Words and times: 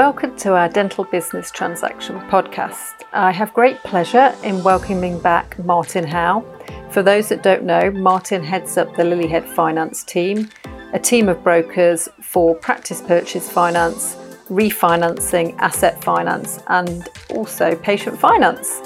welcome 0.00 0.34
to 0.34 0.54
our 0.54 0.66
Dental 0.66 1.04
Business 1.04 1.50
Transaction 1.50 2.18
podcast. 2.30 3.02
I 3.12 3.30
have 3.32 3.52
great 3.52 3.76
pleasure 3.80 4.34
in 4.42 4.62
welcoming 4.62 5.20
back 5.20 5.62
Martin 5.62 6.06
How. 6.06 6.42
For 6.88 7.02
those 7.02 7.28
that 7.28 7.42
don't 7.42 7.64
know, 7.64 7.90
Martin 7.90 8.42
heads 8.42 8.78
up 8.78 8.96
the 8.96 9.02
Lilyhead 9.02 9.46
Finance 9.46 10.02
team, 10.02 10.48
a 10.94 10.98
team 10.98 11.28
of 11.28 11.44
brokers 11.44 12.08
for 12.22 12.54
practice 12.54 13.02
purchase 13.02 13.46
finance, 13.46 14.16
refinancing, 14.48 15.54
asset 15.58 16.02
finance, 16.02 16.60
and 16.68 17.06
also 17.34 17.76
patient 17.76 18.18
finance. 18.18 18.80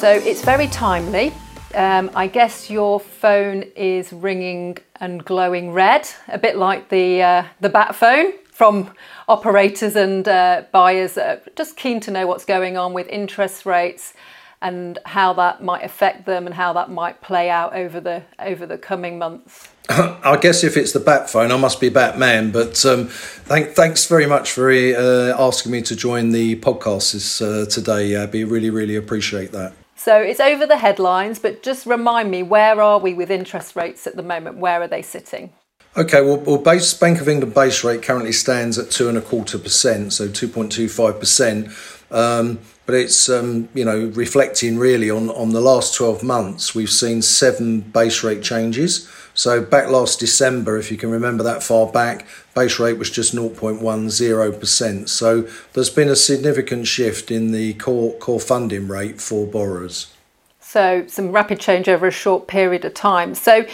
So 0.00 0.10
it's 0.10 0.42
very 0.42 0.66
timely 0.66 1.32
um, 1.74 2.10
I 2.14 2.26
guess 2.26 2.70
your 2.70 3.00
phone 3.00 3.62
is 3.76 4.12
ringing 4.12 4.78
and 5.00 5.24
glowing 5.24 5.72
red, 5.72 6.08
a 6.28 6.38
bit 6.38 6.56
like 6.56 6.88
the 6.88 7.22
uh, 7.22 7.44
the 7.60 7.68
bat 7.68 7.94
phone 7.94 8.32
from 8.50 8.92
operators 9.28 9.96
and 9.96 10.26
uh, 10.28 10.64
buyers. 10.72 11.18
Uh, 11.18 11.40
just 11.56 11.76
keen 11.76 12.00
to 12.00 12.10
know 12.10 12.26
what's 12.26 12.44
going 12.44 12.76
on 12.76 12.92
with 12.92 13.08
interest 13.08 13.66
rates 13.66 14.14
and 14.62 14.98
how 15.04 15.32
that 15.32 15.62
might 15.62 15.82
affect 15.84 16.24
them 16.24 16.46
and 16.46 16.54
how 16.54 16.72
that 16.72 16.88
might 16.88 17.20
play 17.20 17.50
out 17.50 17.74
over 17.74 18.00
the 18.00 18.22
over 18.38 18.64
the 18.64 18.78
coming 18.78 19.18
months. 19.18 19.68
I 19.88 20.38
guess 20.40 20.62
if 20.62 20.76
it's 20.76 20.92
the 20.92 21.00
bat 21.00 21.28
phone, 21.28 21.50
I 21.50 21.56
must 21.56 21.80
be 21.80 21.88
Batman. 21.88 22.52
But 22.52 22.86
um, 22.86 23.08
thank, 23.08 23.70
thanks 23.70 24.06
very 24.06 24.26
much 24.26 24.52
for 24.52 24.70
uh, 24.70 25.34
asking 25.36 25.72
me 25.72 25.82
to 25.82 25.96
join 25.96 26.30
the 26.30 26.56
podcast 26.56 27.12
this, 27.12 27.42
uh, 27.42 27.66
today, 27.68 28.14
Abi. 28.14 28.44
Really, 28.44 28.70
really 28.70 28.94
appreciate 28.94 29.50
that. 29.52 29.74
So 30.02 30.16
it's 30.20 30.40
over 30.40 30.66
the 30.66 30.78
headlines, 30.78 31.38
but 31.38 31.62
just 31.62 31.86
remind 31.86 32.28
me 32.28 32.42
where 32.42 32.82
are 32.82 32.98
we 32.98 33.14
with 33.14 33.30
interest 33.30 33.76
rates 33.76 34.04
at 34.04 34.16
the 34.16 34.22
moment? 34.24 34.56
Where 34.56 34.82
are 34.82 34.88
they 34.88 35.00
sitting? 35.00 35.52
Okay, 35.96 36.20
well, 36.22 36.38
well 36.38 36.58
base 36.58 36.92
Bank 36.92 37.20
of 37.20 37.28
England 37.28 37.54
base 37.54 37.84
rate 37.84 38.02
currently 38.02 38.32
stands 38.32 38.80
at 38.80 38.90
two 38.90 39.08
and 39.08 39.16
a 39.16 39.20
quarter 39.20 39.60
percent, 39.60 40.12
so 40.12 40.26
two 40.26 40.48
point 40.48 40.72
two 40.72 40.88
five 40.88 41.20
percent. 41.20 41.68
Um, 42.10 42.58
but 42.84 42.96
it's 42.96 43.28
um, 43.28 43.68
you 43.74 43.84
know 43.84 44.06
reflecting 44.06 44.76
really 44.76 45.08
on 45.08 45.30
on 45.30 45.50
the 45.50 45.60
last 45.60 45.94
twelve 45.94 46.24
months. 46.24 46.74
We've 46.74 46.90
seen 46.90 47.22
seven 47.22 47.82
base 47.82 48.24
rate 48.24 48.42
changes. 48.42 49.08
So 49.34 49.62
back 49.62 49.88
last 49.88 50.20
December, 50.20 50.78
if 50.78 50.90
you 50.90 50.96
can 50.96 51.10
remember 51.10 51.42
that 51.44 51.62
far 51.62 51.86
back, 51.90 52.26
base 52.54 52.78
rate 52.78 52.98
was 52.98 53.10
just 53.10 53.34
0.10%. 53.34 55.08
So 55.08 55.48
there's 55.72 55.90
been 55.90 56.08
a 56.08 56.16
significant 56.16 56.86
shift 56.86 57.30
in 57.30 57.52
the 57.52 57.74
core 57.74 58.12
core 58.18 58.40
funding 58.40 58.88
rate 58.88 59.20
for 59.20 59.46
borrowers. 59.46 60.12
So 60.60 61.04
some 61.06 61.32
rapid 61.32 61.60
change 61.60 61.88
over 61.88 62.06
a 62.06 62.10
short 62.10 62.46
period 62.46 62.84
of 62.84 62.94
time. 62.94 63.34
So 63.34 63.66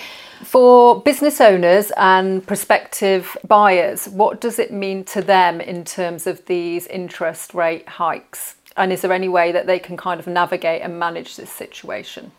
for 0.43 1.01
business 1.01 1.41
owners 1.41 1.91
and 1.97 2.47
prospective 2.47 3.37
buyers, 3.47 4.09
what 4.09 4.41
does 4.41 4.59
it 4.59 4.73
mean 4.73 5.05
to 5.05 5.23
them 5.23 5.61
in 5.61 5.85
terms 5.85 6.27
of 6.27 6.45
these 6.47 6.87
interest 6.87 7.55
rate 7.55 7.89
hikes? 7.89 8.57
And 8.77 8.93
is 8.93 9.03
there 9.03 9.13
any 9.13 9.29
way 9.29 9.51
that 9.51 9.67
they 9.67 9.81
can 9.81 9.97
kind 9.97 10.21
of 10.21 10.27
navigate 10.27 10.83
and 10.83 10.99
manage 10.99 11.37
this 11.37 11.51
situation? 11.51 12.31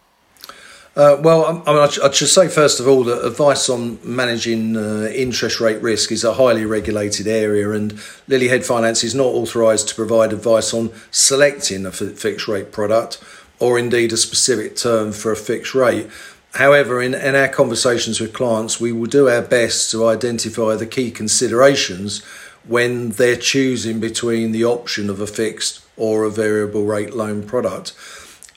Uh, 0.95 1.17
well, 1.21 1.45
I, 1.45 1.71
mean, 1.71 1.89
I, 2.03 2.11
should 2.11 2.27
say 2.27 2.47
first 2.47 2.79
of 2.79 2.87
all 2.87 3.03
that 3.03 3.25
advice 3.25 3.69
on 3.69 3.99
managing 4.03 4.75
uh, 4.75 5.09
interest 5.13 5.59
rate 5.59 5.81
risk 5.81 6.11
is 6.11 6.23
a 6.23 6.33
highly 6.33 6.65
regulated 6.65 7.27
area, 7.27 7.71
and 7.71 7.93
Lilyhead 8.27 8.65
Finance 8.65 9.03
is 9.03 9.13
not 9.13 9.27
authorised 9.27 9.87
to 9.89 9.95
provide 9.95 10.33
advice 10.33 10.73
on 10.73 10.91
selecting 11.11 11.85
a 11.85 11.91
fixed 11.91 12.47
rate 12.47 12.71
product 12.71 13.23
or 13.59 13.77
indeed 13.77 14.11
a 14.11 14.17
specific 14.17 14.75
term 14.75 15.11
for 15.11 15.31
a 15.31 15.35
fixed 15.35 15.75
rate. 15.75 16.07
However, 16.53 17.01
in, 17.01 17.13
in 17.13 17.35
our 17.35 17.47
conversations 17.47 18.19
with 18.19 18.33
clients, 18.33 18.79
we 18.79 18.91
will 18.91 19.05
do 19.05 19.29
our 19.29 19.43
best 19.43 19.91
to 19.91 20.07
identify 20.07 20.75
the 20.75 20.87
key 20.87 21.11
considerations 21.11 22.23
when 22.67 23.11
they're 23.11 23.35
choosing 23.35 23.99
between 23.99 24.51
the 24.51 24.65
option 24.65 25.09
of 25.09 25.21
a 25.21 25.27
fixed 25.27 25.85
or 25.97 26.23
a 26.23 26.31
variable 26.31 26.85
rate 26.85 27.14
loan 27.14 27.43
product 27.43 27.93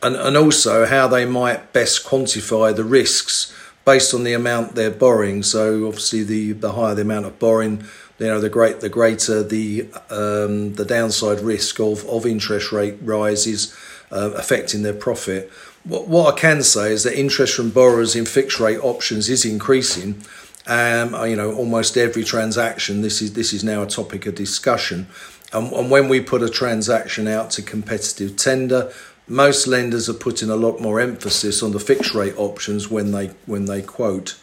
and, 0.03 0.17
and 0.17 0.37
also 0.37 0.87
how 0.87 1.07
they 1.07 1.25
might 1.25 1.73
best 1.73 2.05
quantify 2.05 2.75
the 2.75 2.85
risks 2.85 3.55
based 3.85 4.15
on 4.15 4.25
the 4.25 4.33
amount 4.33 4.75
they're 4.75 4.91
borrowing. 4.91 5.43
So 5.43 5.87
obviously, 5.87 6.23
the, 6.23 6.53
the 6.53 6.73
higher 6.73 6.95
the 6.95 7.03
amount 7.03 7.27
of 7.27 7.39
borrowing, 7.39 7.85
you 8.19 8.27
know, 8.27 8.41
the 8.41 8.49
great 8.49 8.81
the 8.81 8.89
greater 8.89 9.43
the 9.43 9.89
um, 10.11 10.75
the 10.75 10.85
downside 10.85 11.41
risk 11.41 11.81
of, 11.81 12.05
of 12.09 12.27
interest 12.27 12.73
rate 12.73 12.97
rises 13.03 13.77
uh, 14.11 14.31
affecting 14.37 14.83
their 14.83 14.95
profit. 14.95 15.51
What, 15.85 16.07
what 16.07 16.35
I 16.35 16.39
can 16.39 16.63
say 16.63 16.93
is 16.93 17.03
that 17.03 17.19
interest 17.19 17.57
from 17.57 17.71
borrowers 17.71 18.15
in 18.15 18.25
fixed 18.25 18.61
rate 18.61 18.79
options 18.79 19.29
is 19.29 19.45
increasing. 19.45 20.23
Um, 20.65 21.15
you 21.27 21.35
know, 21.35 21.53
almost 21.53 21.97
every 21.97 22.23
transaction. 22.23 23.03
This 23.03 23.21
is 23.21 23.33
this 23.33 23.53
is 23.53 23.65
now 23.65 23.83
a 23.83 23.87
topic 23.87 24.27
of 24.27 24.37
discussion. 24.37 25.09
And, 25.53 25.73
and 25.73 25.91
when 25.91 26.09
we 26.09 26.21
put 26.21 26.43
a 26.43 26.49
transaction 26.49 27.27
out 27.27 27.51
to 27.53 27.63
competitive 27.63 28.37
tender, 28.37 28.93
most 29.29 29.67
lenders 29.67 30.09
are 30.09 30.15
putting 30.15 30.51
a 30.51 30.57
lot 30.57 30.81
more 30.81 31.01
emphasis 31.01 31.63
on 31.63 31.73
the 31.73 31.81
fixed 31.81 32.15
rate 32.15 32.35
options 32.37 32.91
when 32.91 33.13
they 33.13 33.29
when 33.47 33.67
they 33.67 33.83
quote. 33.83 34.39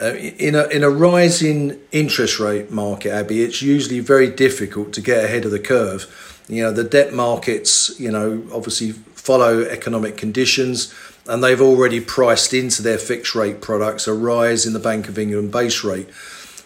Uh, 0.00 0.14
in 0.14 0.54
a 0.54 0.66
in 0.68 0.84
a 0.84 0.90
rising 0.90 1.78
interest 1.90 2.38
rate 2.38 2.70
market, 2.70 3.12
Abi, 3.12 3.42
it's 3.42 3.60
usually 3.60 4.00
very 4.00 4.30
difficult 4.30 4.92
to 4.92 5.00
get 5.00 5.24
ahead 5.24 5.44
of 5.44 5.50
the 5.50 5.58
curve. 5.58 6.44
You 6.48 6.62
know, 6.62 6.72
the 6.72 6.84
debt 6.84 7.12
markets, 7.12 7.98
you 7.98 8.10
know, 8.10 8.44
obviously 8.52 8.92
follow 8.92 9.62
economic 9.62 10.16
conditions, 10.16 10.94
and 11.26 11.42
they've 11.42 11.60
already 11.60 12.00
priced 12.00 12.54
into 12.54 12.80
their 12.80 12.96
fixed 12.96 13.34
rate 13.34 13.60
products 13.60 14.06
a 14.06 14.14
rise 14.14 14.64
in 14.64 14.72
the 14.72 14.78
Bank 14.78 15.08
of 15.08 15.18
England 15.18 15.52
base 15.52 15.84
rate. 15.84 16.08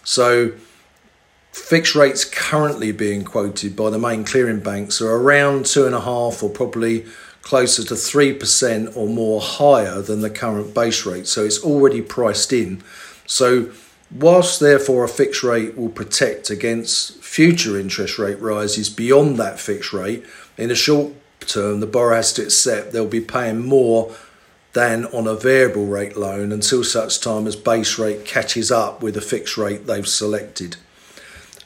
So, 0.04 0.52
fixed 1.52 1.94
rates 1.94 2.24
currently 2.24 2.92
being 2.92 3.24
quoted 3.24 3.76
by 3.76 3.90
the 3.90 3.98
main 3.98 4.24
clearing 4.24 4.60
banks 4.60 5.00
are 5.00 5.14
around 5.14 5.66
two 5.66 5.86
and 5.86 5.94
a 5.94 6.00
half 6.00 6.42
or 6.42 6.50
probably 6.50 7.04
closer 7.42 7.84
to 7.84 7.94
3% 7.94 8.96
or 8.96 9.08
more 9.08 9.40
higher 9.40 10.00
than 10.00 10.20
the 10.20 10.30
current 10.30 10.74
base 10.74 11.04
rate. 11.04 11.26
So 11.26 11.44
it's 11.44 11.62
already 11.62 12.00
priced 12.00 12.52
in. 12.52 12.82
So, 13.26 13.70
whilst 14.10 14.60
therefore 14.60 15.04
a 15.04 15.08
fixed 15.08 15.42
rate 15.42 15.76
will 15.76 15.88
protect 15.88 16.50
against 16.50 17.22
future 17.22 17.78
interest 17.78 18.18
rate 18.18 18.40
rises 18.40 18.88
beyond 18.88 19.36
that 19.38 19.60
fixed 19.60 19.92
rate, 19.92 20.24
in 20.56 20.68
the 20.68 20.74
short 20.74 21.12
term, 21.40 21.80
the 21.80 21.86
borrower 21.86 22.14
has 22.14 22.32
to 22.34 22.42
accept 22.42 22.92
they'll 22.92 23.06
be 23.06 23.20
paying 23.20 23.66
more 23.66 24.14
than 24.72 25.04
on 25.06 25.26
a 25.26 25.34
variable 25.34 25.86
rate 25.86 26.16
loan 26.16 26.52
until 26.52 26.82
such 26.82 27.20
time 27.20 27.46
as 27.46 27.56
base 27.56 27.98
rate 27.98 28.24
catches 28.24 28.70
up 28.70 29.02
with 29.02 29.14
the 29.14 29.20
fixed 29.20 29.58
rate 29.58 29.86
they've 29.86 30.08
selected. 30.08 30.76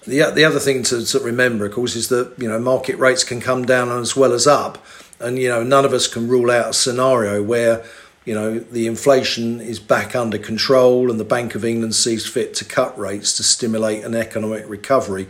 The, 0.06 0.30
the 0.32 0.44
other 0.44 0.60
thing 0.60 0.84
to, 0.84 1.04
to 1.04 1.18
remember, 1.18 1.66
of 1.66 1.72
course, 1.72 1.96
is 1.96 2.08
that 2.10 2.32
you 2.38 2.48
know 2.48 2.58
market 2.60 2.96
rates 2.96 3.24
can 3.24 3.40
come 3.40 3.64
down 3.66 3.90
as 3.90 4.16
well 4.16 4.32
as 4.32 4.46
up 4.46 4.78
and 5.20 5.38
you 5.38 5.48
know 5.48 5.62
none 5.62 5.84
of 5.84 5.92
us 5.92 6.06
can 6.06 6.28
rule 6.28 6.50
out 6.50 6.70
a 6.70 6.74
scenario 6.74 7.42
where 7.42 7.84
you 8.24 8.34
know 8.34 8.58
the 8.58 8.86
inflation 8.86 9.60
is 9.60 9.78
back 9.78 10.14
under 10.14 10.38
control 10.38 11.10
and 11.10 11.18
the 11.18 11.24
Bank 11.24 11.54
of 11.54 11.64
England 11.64 11.94
sees 11.94 12.26
fit 12.26 12.54
to 12.54 12.64
cut 12.64 12.98
rates 12.98 13.36
to 13.36 13.42
stimulate 13.42 14.04
an 14.04 14.14
economic 14.14 14.68
recovery. 14.68 15.26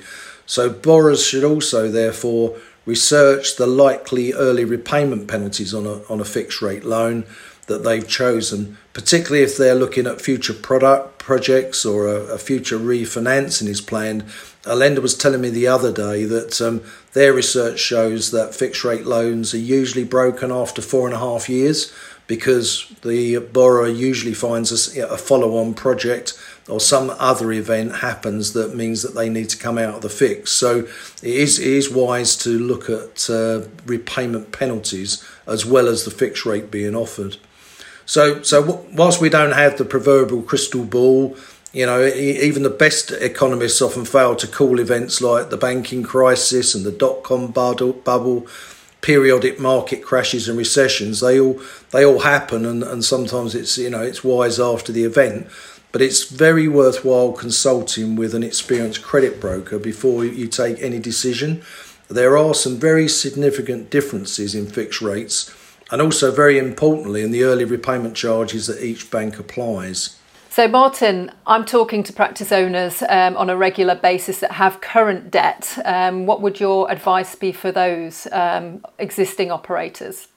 So 0.46 0.70
borrowers 0.70 1.24
should 1.24 1.44
also 1.44 1.90
therefore 1.90 2.56
research 2.84 3.56
the 3.56 3.66
likely 3.66 4.32
early 4.32 4.64
repayment 4.64 5.28
penalties 5.28 5.74
on 5.74 5.86
a 5.86 6.02
on 6.10 6.20
a 6.20 6.24
fixed 6.24 6.62
rate 6.62 6.84
loan 6.84 7.24
that 7.66 7.82
they've 7.82 8.06
chosen, 8.06 8.76
particularly 8.92 9.42
if 9.42 9.56
they're 9.56 9.74
looking 9.74 10.06
at 10.06 10.20
future 10.20 10.54
product 10.54 11.15
projects 11.26 11.84
or 11.84 12.06
a, 12.06 12.34
a 12.34 12.38
future 12.38 12.78
refinancing 12.78 13.66
is 13.66 13.80
planned. 13.80 14.24
A 14.64 14.76
lender 14.76 15.00
was 15.00 15.18
telling 15.18 15.40
me 15.40 15.50
the 15.50 15.66
other 15.66 15.92
day 15.92 16.24
that 16.24 16.60
um, 16.60 16.82
their 17.14 17.32
research 17.32 17.80
shows 17.80 18.30
that 18.30 18.54
fixed 18.54 18.84
rate 18.84 19.06
loans 19.06 19.52
are 19.52 19.58
usually 19.58 20.04
broken 20.04 20.52
after 20.52 20.80
four 20.80 21.08
and 21.08 21.16
a 21.16 21.18
half 21.18 21.48
years 21.48 21.92
because 22.28 22.86
the 23.02 23.38
borrower 23.38 23.88
usually 23.88 24.34
finds 24.34 24.96
a, 24.96 25.08
a 25.08 25.18
follow 25.18 25.56
on 25.56 25.74
project 25.74 26.38
or 26.68 26.78
some 26.78 27.10
other 27.18 27.50
event 27.50 27.96
happens 27.96 28.52
that 28.52 28.76
means 28.76 29.02
that 29.02 29.16
they 29.16 29.28
need 29.28 29.48
to 29.48 29.56
come 29.56 29.78
out 29.78 29.96
of 29.96 30.02
the 30.02 30.08
fix. 30.08 30.52
So 30.52 30.86
it 31.24 31.34
is, 31.44 31.58
it 31.58 31.66
is 31.66 31.90
wise 31.90 32.36
to 32.36 32.50
look 32.50 32.88
at 32.88 33.28
uh, 33.28 33.62
repayment 33.84 34.52
penalties 34.52 35.24
as 35.44 35.66
well 35.66 35.88
as 35.88 36.04
the 36.04 36.12
fixed 36.12 36.46
rate 36.46 36.70
being 36.70 36.94
offered. 36.94 37.36
So, 38.06 38.42
so 38.42 38.86
whilst 38.92 39.20
we 39.20 39.28
don't 39.28 39.52
have 39.52 39.76
the 39.76 39.84
proverbial 39.84 40.42
crystal 40.42 40.84
ball, 40.84 41.36
you 41.72 41.84
know, 41.84 42.06
even 42.06 42.62
the 42.62 42.70
best 42.70 43.10
economists 43.10 43.82
often 43.82 44.06
fail 44.06 44.34
to 44.36 44.46
call 44.46 44.80
events 44.80 45.20
like 45.20 45.50
the 45.50 45.58
banking 45.58 46.02
crisis 46.02 46.74
and 46.74 46.86
the 46.86 46.92
dot 46.92 47.22
com 47.22 47.48
bubble, 47.48 48.46
periodic 49.02 49.60
market 49.60 50.02
crashes 50.02 50.48
and 50.48 50.56
recessions. 50.56 51.20
They 51.20 51.38
all 51.38 51.60
they 51.90 52.04
all 52.04 52.20
happen, 52.20 52.64
and, 52.64 52.82
and 52.82 53.04
sometimes 53.04 53.54
it's 53.54 53.76
you 53.76 53.90
know 53.90 54.02
it's 54.02 54.24
wise 54.24 54.58
after 54.58 54.92
the 54.92 55.04
event. 55.04 55.48
But 55.92 56.00
it's 56.02 56.24
very 56.24 56.68
worthwhile 56.68 57.32
consulting 57.32 58.16
with 58.16 58.34
an 58.34 58.42
experienced 58.42 59.02
credit 59.02 59.40
broker 59.40 59.78
before 59.78 60.24
you 60.24 60.46
take 60.46 60.80
any 60.80 60.98
decision. 60.98 61.62
There 62.08 62.36
are 62.36 62.54
some 62.54 62.76
very 62.76 63.08
significant 63.08 63.90
differences 63.90 64.54
in 64.54 64.66
fixed 64.66 65.02
rates 65.02 65.50
and 65.90 66.02
also 66.02 66.32
very 66.32 66.58
importantly 66.58 67.22
in 67.22 67.30
the 67.30 67.44
early 67.44 67.64
repayment 67.64 68.16
charges 68.16 68.66
that 68.66 68.82
each 68.82 69.10
bank 69.10 69.38
applies. 69.38 70.18
So, 70.56 70.66
Martin, 70.66 71.30
I'm 71.46 71.66
talking 71.66 72.02
to 72.04 72.14
practice 72.14 72.50
owners 72.50 73.02
um, 73.10 73.36
on 73.36 73.50
a 73.50 73.56
regular 73.56 73.94
basis 73.94 74.40
that 74.40 74.52
have 74.52 74.80
current 74.80 75.30
debt. 75.30 75.78
Um, 75.84 76.24
what 76.24 76.40
would 76.40 76.60
your 76.60 76.90
advice 76.90 77.34
be 77.34 77.52
for 77.52 77.70
those 77.70 78.26
um, 78.32 78.82
existing 78.98 79.50
operators? 79.50 80.28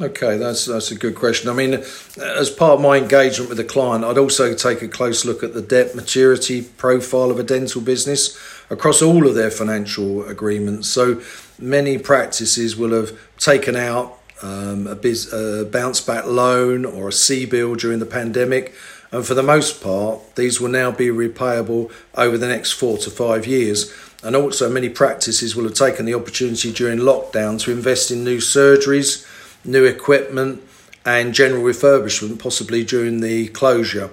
Okay, 0.00 0.38
that's 0.38 0.64
that's 0.64 0.90
a 0.90 0.96
good 0.96 1.14
question. 1.14 1.48
I 1.48 1.52
mean, 1.52 1.74
as 1.74 2.50
part 2.50 2.72
of 2.72 2.80
my 2.80 2.96
engagement 2.96 3.48
with 3.48 3.58
the 3.58 3.64
client, 3.64 4.04
I'd 4.04 4.18
also 4.18 4.54
take 4.54 4.82
a 4.82 4.88
close 4.88 5.24
look 5.24 5.44
at 5.44 5.54
the 5.54 5.62
debt 5.62 5.94
maturity 5.94 6.62
profile 6.62 7.30
of 7.30 7.38
a 7.38 7.44
dental 7.44 7.80
business 7.80 8.36
across 8.70 9.00
all 9.00 9.24
of 9.24 9.36
their 9.36 9.52
financial 9.52 10.24
agreements. 10.24 10.88
So 10.88 11.22
many 11.60 11.96
practices 11.96 12.76
will 12.76 12.90
have 12.90 13.16
taken 13.38 13.76
out 13.76 14.18
um, 14.42 14.86
a, 14.86 14.94
biz, 14.94 15.32
a 15.32 15.64
bounce 15.64 16.00
back 16.00 16.26
loan 16.26 16.84
or 16.84 17.08
a 17.08 17.12
CBIL 17.12 17.78
during 17.78 17.98
the 17.98 18.06
pandemic, 18.06 18.74
and 19.10 19.24
for 19.24 19.34
the 19.34 19.42
most 19.42 19.82
part, 19.82 20.34
these 20.34 20.60
will 20.60 20.70
now 20.70 20.90
be 20.90 21.06
repayable 21.06 21.90
over 22.16 22.36
the 22.36 22.48
next 22.48 22.72
four 22.72 22.98
to 22.98 23.10
five 23.10 23.46
years. 23.46 23.92
And 24.22 24.34
also, 24.34 24.70
many 24.70 24.88
practices 24.88 25.54
will 25.54 25.64
have 25.64 25.74
taken 25.74 26.06
the 26.06 26.14
opportunity 26.14 26.72
during 26.72 26.98
lockdown 26.98 27.60
to 27.60 27.70
invest 27.70 28.10
in 28.10 28.24
new 28.24 28.38
surgeries 28.38 29.26
new 29.64 29.84
equipment, 29.84 30.62
and 31.04 31.34
general 31.34 31.62
refurbishment, 31.62 32.38
possibly 32.38 32.84
during 32.84 33.20
the 33.20 33.48
closure. 33.48 34.10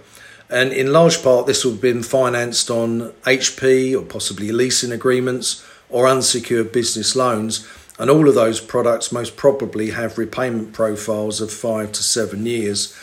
And 0.50 0.74
in 0.74 0.91
large 0.91 1.24
part, 1.24 1.47
this 1.47 1.63
will 1.63 1.71
have 1.71 1.81
been 1.81 2.03
financed 2.03 2.69
on 2.69 3.12
HP 3.24 3.97
or 3.97 4.03
possibly 4.03 4.51
leasing 4.51 4.91
agreements 4.91 5.65
or 5.89 6.07
unsecured 6.07 6.74
business 6.74 7.15
loans. 7.15 7.65
And 8.01 8.09
all 8.09 8.27
of 8.27 8.33
those 8.33 8.59
products 8.59 9.12
most 9.12 9.38
probably 9.38 9.92
have 9.92 10.18
repayment 10.18 10.74
profiles 10.74 11.39
of 11.39 11.53
five 11.53 11.92
to 11.92 12.01
seven 12.01 12.48
years. 12.48 12.98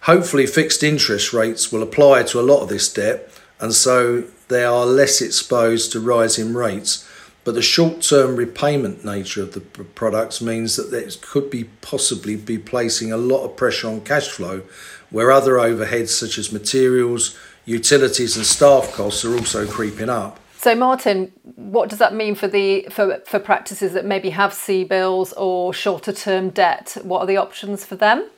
Hopefully, 0.00 0.48
fixed 0.48 0.82
interest 0.82 1.32
rates 1.32 1.70
will 1.70 1.80
apply 1.80 2.24
to 2.24 2.40
a 2.40 2.42
lot 2.42 2.60
of 2.60 2.68
this 2.68 2.92
debt, 2.92 3.30
and 3.60 3.72
so 3.72 4.24
they 4.48 4.64
are 4.64 4.84
less 4.84 5.22
exposed 5.22 5.92
to 5.92 6.00
rising 6.00 6.54
rates. 6.54 7.08
But 7.44 7.54
the 7.54 7.62
short-term 7.62 8.34
repayment 8.34 9.04
nature 9.04 9.44
of 9.44 9.52
the 9.52 9.60
products 9.60 10.40
means 10.40 10.74
that 10.74 10.92
it 10.92 11.22
could 11.22 11.48
be 11.48 11.70
possibly 11.80 12.34
be 12.34 12.58
placing 12.58 13.12
a 13.12 13.16
lot 13.16 13.44
of 13.44 13.56
pressure 13.56 13.86
on 13.86 14.00
cash 14.00 14.26
flow, 14.26 14.62
where 15.10 15.30
other 15.30 15.52
overheads 15.52 16.08
such 16.08 16.36
as 16.36 16.50
materials, 16.50 17.38
utilities, 17.64 18.36
and 18.36 18.44
staff 18.44 18.92
costs 18.92 19.24
are 19.24 19.36
also 19.36 19.68
creeping 19.68 20.10
up. 20.10 20.40
So, 20.62 20.76
Martin, 20.76 21.32
what 21.56 21.88
does 21.88 21.98
that 21.98 22.14
mean 22.14 22.36
for 22.36 22.46
the 22.46 22.86
for, 22.88 23.18
for 23.26 23.40
practices 23.40 23.94
that 23.94 24.04
maybe 24.04 24.30
have 24.30 24.52
CBILs 24.52 25.32
or 25.36 25.74
shorter 25.74 26.12
term 26.12 26.50
debt? 26.50 26.96
What 27.02 27.18
are 27.18 27.26
the 27.26 27.36
options 27.36 27.84
for 27.84 27.96
them? 27.96 28.30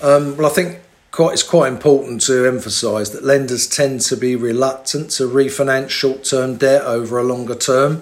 Um, 0.00 0.38
well, 0.38 0.46
I 0.46 0.54
think 0.54 0.78
quite, 1.10 1.34
it's 1.34 1.42
quite 1.42 1.70
important 1.70 2.22
to 2.22 2.46
emphasise 2.46 3.10
that 3.10 3.22
lenders 3.22 3.68
tend 3.68 4.00
to 4.02 4.16
be 4.16 4.36
reluctant 4.36 5.10
to 5.12 5.24
refinance 5.24 5.90
short 5.90 6.24
term 6.24 6.56
debt 6.56 6.80
over 6.86 7.18
a 7.18 7.24
longer 7.24 7.56
term. 7.56 8.00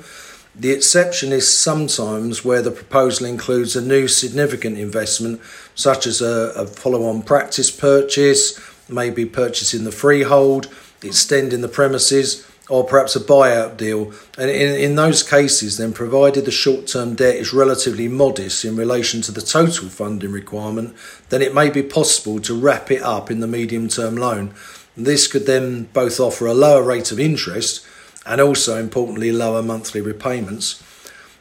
The 0.54 0.70
exception 0.70 1.32
is 1.32 1.52
sometimes 1.52 2.44
where 2.44 2.62
the 2.62 2.70
proposal 2.70 3.26
includes 3.26 3.74
a 3.74 3.82
new 3.82 4.06
significant 4.06 4.78
investment, 4.78 5.40
such 5.74 6.06
as 6.06 6.20
a, 6.20 6.52
a 6.54 6.68
follow 6.68 7.06
on 7.06 7.22
practice 7.22 7.72
purchase, 7.72 8.56
maybe 8.88 9.26
purchasing 9.26 9.82
the 9.82 9.90
freehold, 9.90 10.72
extending 11.02 11.60
the 11.60 11.68
premises, 11.68 12.47
or 12.68 12.84
perhaps 12.84 13.16
a 13.16 13.20
buyout 13.20 13.76
deal. 13.76 14.12
And 14.36 14.50
in, 14.50 14.74
in 14.74 14.94
those 14.94 15.22
cases, 15.22 15.76
then, 15.78 15.92
provided 15.92 16.44
the 16.44 16.50
short 16.50 16.86
term 16.86 17.14
debt 17.14 17.36
is 17.36 17.52
relatively 17.52 18.08
modest 18.08 18.64
in 18.64 18.76
relation 18.76 19.22
to 19.22 19.32
the 19.32 19.40
total 19.40 19.88
funding 19.88 20.32
requirement, 20.32 20.94
then 21.30 21.42
it 21.42 21.54
may 21.54 21.70
be 21.70 21.82
possible 21.82 22.40
to 22.40 22.58
wrap 22.58 22.90
it 22.90 23.02
up 23.02 23.30
in 23.30 23.40
the 23.40 23.46
medium 23.46 23.88
term 23.88 24.16
loan. 24.16 24.54
This 24.96 25.26
could 25.26 25.46
then 25.46 25.84
both 25.92 26.18
offer 26.18 26.46
a 26.46 26.54
lower 26.54 26.82
rate 26.82 27.12
of 27.12 27.20
interest 27.20 27.86
and 28.26 28.40
also, 28.40 28.78
importantly, 28.78 29.32
lower 29.32 29.62
monthly 29.62 30.00
repayments. 30.00 30.82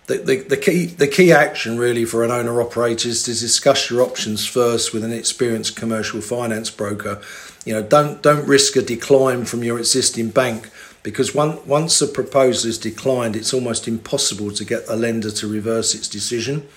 The, 0.05 0.19
the, 0.19 0.37
the, 0.37 0.57
key, 0.57 0.85
the 0.85 1.07
key 1.07 1.33
action 1.33 1.77
really 1.77 2.05
for 2.05 2.23
an 2.23 2.31
owner 2.31 2.61
operator 2.61 3.09
is 3.09 3.23
to 3.23 3.31
discuss 3.31 3.89
your 3.89 4.01
options 4.01 4.47
first 4.47 4.93
with 4.93 5.03
an 5.03 5.11
experienced 5.11 5.75
commercial 5.75 6.21
finance 6.21 6.69
broker. 6.69 7.21
You 7.65 7.73
know, 7.73 7.83
don't, 7.83 8.21
don't 8.21 8.47
risk 8.47 8.77
a 8.77 8.81
decline 8.81 9.43
from 9.43 9.65
your 9.65 9.77
existing 9.79 10.29
bank 10.29 10.69
because 11.07 11.33
one, 11.33 11.65
once 11.65 12.01
a 12.01 12.07
proposal 12.07 12.69
is 12.69 12.77
declined, 12.77 13.37
it's 13.37 13.53
almost 13.53 13.87
impossible 13.87 14.51
to 14.51 14.65
get 14.65 14.83
a 14.89 14.95
lender 14.97 15.31
to 15.31 15.47
reverse 15.47 15.95
its 15.95 16.09
decision. 16.09 16.67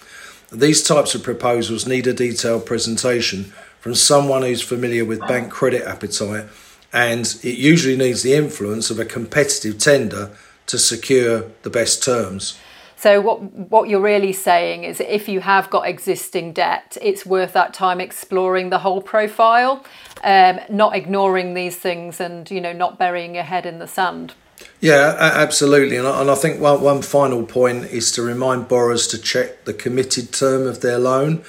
These 0.53 0.85
types 0.85 1.17
of 1.17 1.25
proposals 1.25 1.85
need 1.85 2.07
a 2.07 2.13
detailed 2.13 2.65
presentation 2.65 3.53
from 3.81 3.97
someone 3.97 4.43
who's 4.43 4.63
familiar 4.63 5.05
with 5.05 5.19
bank 5.27 5.51
credit 5.51 5.83
appetite, 5.83 6.45
and 6.93 7.27
it 7.43 7.59
usually 7.59 7.97
needs 7.97 8.23
the 8.23 8.35
influence 8.35 8.89
of 8.89 9.01
a 9.01 9.05
competitive 9.05 9.79
tender 9.79 10.31
to 10.67 10.79
secure 10.79 11.47
the 11.63 11.71
best 11.71 12.05
terms. 12.05 12.57
So 13.01 13.19
what 13.23 13.41
what 13.71 13.89
you're 13.89 13.99
really 13.99 14.35
saying 14.35 14.85
is 14.85 15.01
if 15.01 15.27
you 15.27 15.41
have 15.41 15.71
got 15.71 15.89
existing 15.89 16.53
debt, 16.53 16.99
it's 17.01 17.25
worth 17.25 17.55
that 17.55 17.73
time 17.73 17.99
exploring 17.99 18.69
the 18.69 18.81
whole 18.81 19.01
profile, 19.01 19.83
um, 20.23 20.61
not 20.69 20.95
ignoring 20.95 21.55
these 21.55 21.77
things, 21.77 22.21
and 22.21 22.51
you 22.51 22.61
know 22.61 22.75
not 22.75 22.99
burying 22.99 23.35
your 23.35 23.45
head 23.45 23.65
in 23.65 23.79
the 23.79 23.87
sand. 23.87 24.35
Yeah, 24.81 25.17
absolutely. 25.19 25.97
And 25.97 26.07
I, 26.07 26.21
and 26.21 26.31
I 26.31 26.35
think 26.35 26.61
one, 26.61 26.83
one 26.83 27.01
final 27.01 27.47
point 27.47 27.87
is 27.87 28.13
to 28.13 28.23
remind 28.23 28.69
borrowers 28.69 29.07
to 29.09 29.19
check 29.19 29.65
the 29.65 29.73
committed 29.73 30.31
term 30.31 30.67
of 30.67 30.83
their 30.83 30.99
loan. 30.99 31.43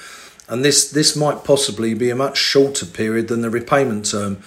And 0.48 0.64
this, 0.64 0.90
this 0.90 1.18
might 1.18 1.44
possibly 1.44 1.94
be 1.94 2.10
a 2.10 2.16
much 2.16 2.38
shorter 2.38 2.86
period 2.86 3.28
than 3.28 3.42
the 3.42 3.50
repayment 3.50 4.12
term. 4.12 4.42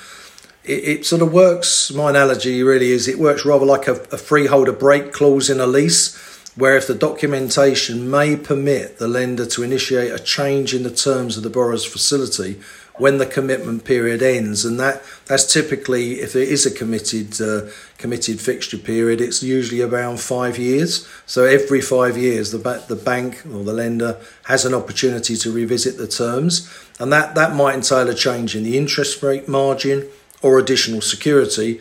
It, 0.65 0.85
it 0.85 1.07
sort 1.07 1.21
of 1.21 1.33
works, 1.33 1.93
my 1.93 2.09
analogy 2.09 2.63
really 2.63 2.93
is 2.93 3.07
it 3.07 3.19
works 3.19 3.45
rather 3.45 3.67
like 3.67 3.87
a, 3.87 3.97
a 4.11 4.17
freeholder 4.17 4.73
break 4.73 5.13
clause 5.13 5.51
in 5.51 5.61
a 5.61 5.67
lease 5.67 6.34
where 6.57 6.77
if 6.77 6.87
the 6.87 6.95
documentation 6.95 8.09
may 8.09 8.37
permit 8.37 8.99
the 8.99 9.09
lender 9.09 9.45
to 9.47 9.63
initiate 9.63 10.13
a 10.13 10.19
change 10.19 10.75
in 10.75 10.85
the 10.85 10.91
terms 10.91 11.37
of 11.37 11.43
the 11.43 11.51
borrower's 11.51 11.85
facility 11.85 12.61
when 12.97 13.19
the 13.19 13.27
commitment 13.27 13.85
period 13.85 14.23
ends, 14.23 14.65
and 14.65 14.79
that 14.79 15.03
that's 15.27 15.53
typically 15.53 16.21
if 16.21 16.37
it 16.37 16.49
is 16.49 16.65
a 16.65 16.71
committed 16.71 17.41
uh, 17.41 17.69
committed 17.99 18.41
fixture 18.41 18.79
period, 18.79 19.21
it's 19.21 19.43
usually 19.43 19.83
around 19.83 20.21
five 20.21 20.59
years. 20.59 21.09
So 21.27 21.45
every 21.45 21.81
five 21.81 22.17
years, 22.17 22.53
the 22.53 22.59
ba- 22.59 22.85
the 22.87 22.95
bank 22.95 23.43
or 23.47 23.65
the 23.65 23.73
lender 23.73 24.21
has 24.45 24.65
an 24.65 24.75
opportunity 24.75 25.37
to 25.37 25.51
revisit 25.51 25.99
the 25.99 26.07
terms, 26.07 26.71
and 27.01 27.13
that 27.13 27.35
that 27.35 27.57
might 27.57 27.75
entail 27.75 28.09
a 28.09 28.15
change 28.15 28.55
in 28.55 28.63
the 28.63 28.79
interest 28.79 29.25
rate 29.25 29.49
margin 29.49 30.09
or 30.41 30.61
additional 30.61 31.01
security 31.01 31.81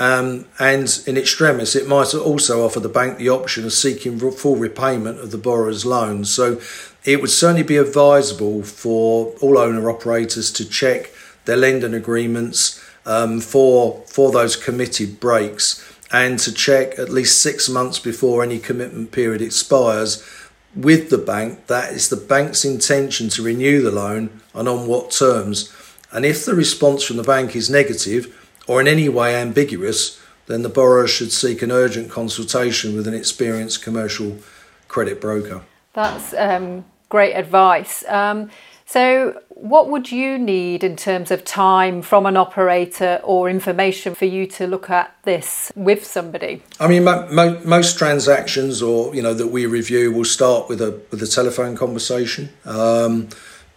um, 0.00 0.46
and 0.58 1.02
in 1.06 1.18
extremis, 1.18 1.76
it 1.76 1.86
might 1.86 2.14
also 2.14 2.64
offer 2.64 2.80
the 2.80 2.88
bank 2.88 3.18
the 3.18 3.28
option 3.28 3.66
of 3.66 3.74
seeking 3.74 4.18
full 4.18 4.56
repayment 4.56 5.20
of 5.20 5.30
the 5.30 5.36
borrower's 5.36 5.84
loan. 5.84 6.24
So 6.24 6.58
it 7.04 7.20
would 7.20 7.30
certainly 7.30 7.62
be 7.62 7.76
advisable 7.76 8.62
for 8.62 9.34
all 9.42 9.58
owner 9.58 9.90
operators 9.90 10.50
to 10.52 10.66
check 10.66 11.12
their 11.44 11.58
lending 11.58 11.92
agreements 11.92 12.82
um, 13.04 13.40
for, 13.40 14.02
for 14.06 14.32
those 14.32 14.56
committed 14.56 15.20
breaks 15.20 15.86
and 16.10 16.38
to 16.40 16.52
check 16.52 16.98
at 16.98 17.10
least 17.10 17.42
six 17.42 17.68
months 17.68 17.98
before 17.98 18.42
any 18.42 18.58
commitment 18.58 19.12
period 19.12 19.42
expires 19.42 20.26
with 20.74 21.10
the 21.10 21.18
bank 21.18 21.66
that 21.66 21.92
is 21.92 22.08
the 22.08 22.16
bank's 22.16 22.64
intention 22.64 23.28
to 23.28 23.42
renew 23.42 23.82
the 23.82 23.90
loan 23.90 24.40
and 24.54 24.66
on 24.66 24.86
what 24.86 25.10
terms. 25.10 25.70
And 26.10 26.24
if 26.24 26.46
the 26.46 26.54
response 26.54 27.04
from 27.04 27.18
the 27.18 27.22
bank 27.22 27.54
is 27.54 27.68
negative, 27.68 28.34
or 28.66 28.80
in 28.80 28.88
any 28.88 29.08
way 29.08 29.34
ambiguous, 29.34 30.20
then 30.46 30.62
the 30.62 30.68
borrower 30.68 31.06
should 31.06 31.32
seek 31.32 31.62
an 31.62 31.70
urgent 31.70 32.10
consultation 32.10 32.96
with 32.96 33.06
an 33.06 33.14
experienced 33.14 33.82
commercial 33.82 34.38
credit 34.88 35.20
broker. 35.20 35.62
That's 35.92 36.34
um, 36.34 36.84
great 37.08 37.34
advice. 37.34 38.04
Um, 38.08 38.50
so, 38.90 39.40
what 39.50 39.88
would 39.88 40.10
you 40.10 40.36
need 40.36 40.82
in 40.82 40.96
terms 40.96 41.30
of 41.30 41.44
time 41.44 42.02
from 42.02 42.26
an 42.26 42.36
operator 42.36 43.20
or 43.22 43.48
information 43.48 44.16
for 44.16 44.24
you 44.24 44.48
to 44.48 44.66
look 44.66 44.90
at 44.90 45.14
this 45.22 45.70
with 45.76 46.04
somebody? 46.04 46.62
I 46.80 46.88
mean, 46.88 47.04
mo- 47.04 47.28
mo- 47.30 47.60
most 47.64 47.96
transactions, 47.96 48.82
or 48.82 49.14
you 49.14 49.22
know, 49.22 49.32
that 49.32 49.46
we 49.46 49.66
review, 49.66 50.10
will 50.10 50.24
start 50.24 50.68
with 50.68 50.80
a 50.80 51.00
with 51.12 51.22
a 51.22 51.28
telephone 51.28 51.76
conversation. 51.76 52.48
Um, 52.64 53.28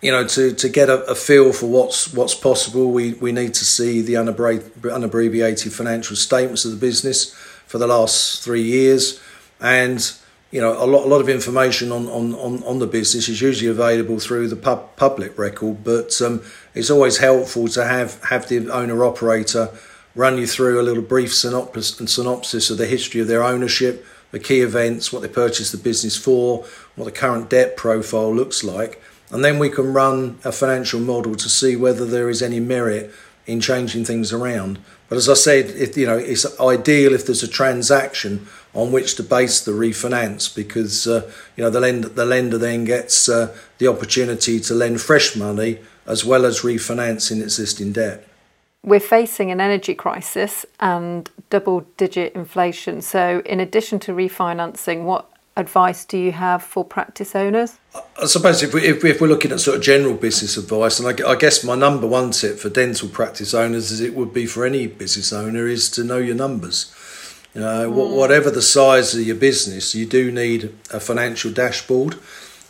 you 0.04 0.12
know, 0.12 0.28
to, 0.28 0.54
to 0.54 0.68
get 0.68 0.90
a, 0.90 1.02
a, 1.06 1.16
feel 1.16 1.54
for 1.54 1.68
what's 1.68 2.14
what's 2.14 2.36
possible, 2.36 2.92
we, 2.92 3.14
we 3.14 3.32
need 3.32 3.54
to 3.54 3.64
see 3.64 4.02
the 4.02 4.16
unabbreviated 4.16 5.72
financial 5.72 6.18
statements 6.18 6.66
of 6.66 6.72
the 6.72 6.78
business 6.78 7.34
for 7.68 7.78
the 7.78 7.88
last 7.88 8.44
three 8.44 8.62
years, 8.62 9.22
and 9.62 10.14
you 10.52 10.60
know 10.60 10.74
a 10.74 10.86
lot 10.86 11.06
a 11.06 11.08
lot 11.08 11.22
of 11.22 11.30
information 11.30 11.94
on 11.94 12.08
on, 12.10 12.36
on, 12.36 12.62
on 12.64 12.80
the 12.80 12.86
business 12.86 13.30
is 13.30 13.42
usually 13.42 13.72
available 13.72 14.20
through 14.20 14.50
the 14.50 14.58
pub, 14.58 14.94
public 14.98 15.40
record, 15.40 15.86
but 15.86 16.22
um, 16.22 16.42
it's 16.76 16.90
always 16.90 17.20
helpful 17.20 17.70
to 17.70 17.86
have 17.86 18.22
have 18.26 18.50
the 18.50 18.70
owner 18.70 19.06
operator 19.06 19.70
run 20.16 20.38
you 20.38 20.46
through 20.46 20.82
a 20.82 20.84
little 20.84 21.02
brief 21.02 21.34
synopsis 21.34 21.98
and 21.98 22.10
synopsis 22.10 22.70
of 22.70 22.78
the 22.78 22.86
history 22.86 23.22
of 23.22 23.28
their 23.28 23.42
ownership, 23.42 24.06
the 24.32 24.40
key 24.40 24.60
events, 24.60 25.14
what 25.14 25.22
they 25.22 25.30
purchased 25.30 25.72
the 25.72 25.78
business 25.78 26.18
for, 26.18 26.66
what 26.96 27.06
the 27.06 27.12
current 27.12 27.50
debt 27.50 27.78
profile 27.78 28.36
looks 28.36 28.66
like 28.66 29.02
and 29.34 29.44
then 29.44 29.58
we 29.58 29.68
can 29.68 29.92
run 29.92 30.38
a 30.46 30.52
financial 30.52 31.00
model 31.00 31.34
to 31.36 31.50
see 31.50 31.76
whether 31.76 32.06
there 32.06 32.30
is 32.30 32.44
any 32.44 32.60
merit 32.60 33.12
in 33.48 33.60
changing 33.60 34.06
things 34.06 34.32
around. 34.32 34.80
But 35.10 35.18
as 35.18 35.28
I 35.28 35.34
said, 35.34 35.66
if, 35.72 35.98
you 35.98 36.06
know, 36.06 36.18
it's 36.18 36.60
ideal 36.60 37.14
if 37.14 37.26
there's 37.26 37.44
a 37.44 37.48
transaction 37.48 38.48
on 38.74 38.92
which 38.92 39.16
to 39.16 39.24
base 39.24 39.60
the 39.60 39.72
refinance 39.72 40.54
because 40.56 41.08
uh, 41.08 41.30
you 41.56 41.64
know 41.64 41.70
the 41.70 41.80
lender 41.80 42.10
the 42.10 42.26
lender 42.26 42.58
then 42.58 42.86
gets 42.86 43.30
uh, 43.30 43.56
the 43.78 43.88
opportunity 43.88 44.60
to 44.60 44.74
lend 44.74 45.00
fresh 45.00 45.36
money 45.36 45.80
as 46.08 46.26
well 46.26 46.46
as 46.46 46.62
refinancing 46.62 47.42
existing 47.42 47.92
debt. 47.92 48.28
We're 48.84 49.00
facing 49.00 49.52
an 49.52 49.62
energy 49.62 49.94
crisis 49.96 50.66
and 50.80 51.30
double 51.50 51.82
digit 51.98 52.34
inflation. 52.34 53.02
So, 53.02 53.42
in 53.46 53.60
addition 53.60 54.00
to 54.00 54.12
refinancing, 54.12 55.04
what 55.04 55.30
advice 55.56 56.06
do 56.06 56.18
you 56.18 56.32
have 56.32 56.64
for 56.64 56.84
practice 56.84 57.36
owners? 57.36 57.78
I 58.22 58.26
suppose 58.26 58.64
if, 58.64 58.74
we, 58.74 58.86
if, 58.86 59.04
if 59.06 59.22
we're 59.22 59.28
looking 59.28 59.52
at 59.52 59.60
sort 59.60 59.78
of 59.78 59.84
general 59.84 60.16
business 60.16 60.58
advice, 60.58 61.00
and 61.00 61.08
I, 61.08 61.32
I, 61.32 61.36
guess 61.36 61.64
my 61.64 61.76
number 61.76 62.08
one 62.08 62.32
tip 62.32 62.58
for 62.58 62.70
dental 62.70 63.08
practice 63.10 63.54
owners, 63.54 63.92
as 63.92 64.02
it 64.02 64.16
would 64.16 64.34
be 64.34 64.46
for 64.46 64.66
any 64.66 64.88
business 64.88 65.32
owner, 65.32 65.68
is 65.68 65.90
to 65.92 66.04
know 66.04 66.18
your 66.18 66.36
numbers. 66.36 66.94
You 67.54 67.62
know, 67.62 67.92
mm. 67.92 68.16
whatever 68.16 68.50
the 68.50 68.62
size 68.62 69.14
of 69.14 69.22
your 69.22 69.36
business, 69.36 69.94
you 69.94 70.06
do 70.06 70.32
need 70.32 70.74
a 70.92 71.00
financial 71.00 71.52
dashboard. 71.52 72.18